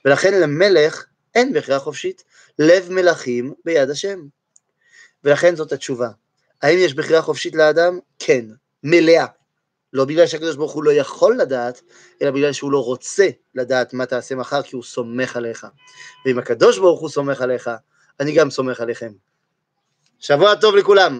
ולכן 0.05 0.41
למלך 0.41 1.05
אין 1.35 1.53
בחירה 1.53 1.79
חופשית. 1.79 2.23
לב 2.59 2.91
מלכים 2.91 3.53
ביד 3.65 3.89
השם. 3.89 4.19
ולכן 5.23 5.55
זאת 5.55 5.71
התשובה. 5.71 6.09
האם 6.61 6.77
יש 6.79 6.93
בחירה 6.93 7.21
חופשית 7.21 7.55
לאדם? 7.55 7.99
כן, 8.19 8.45
מלאה. 8.83 9.25
לא 9.93 10.05
בגלל 10.05 10.27
שהקדוש 10.27 10.55
ברוך 10.55 10.73
הוא 10.73 10.83
לא 10.83 10.91
יכול 10.91 11.37
לדעת, 11.37 11.81
אלא 12.21 12.31
בגלל 12.31 12.53
שהוא 12.53 12.71
לא 12.71 12.83
רוצה 12.83 13.27
לדעת 13.55 13.93
מה 13.93 14.05
תעשה 14.05 14.35
מחר, 14.35 14.61
כי 14.61 14.75
הוא 14.75 14.83
סומך 14.83 15.37
עליך. 15.37 15.67
ואם 16.25 16.39
הקדוש 16.39 16.77
ברוך 16.77 16.99
הוא 16.99 17.09
סומך 17.09 17.41
עליך, 17.41 17.69
אני 18.19 18.35
גם 18.35 18.49
סומך 18.49 18.81
עליכם. 18.81 19.11
שבוע 20.19 20.55
טוב 20.55 20.75
לכולם. 20.75 21.19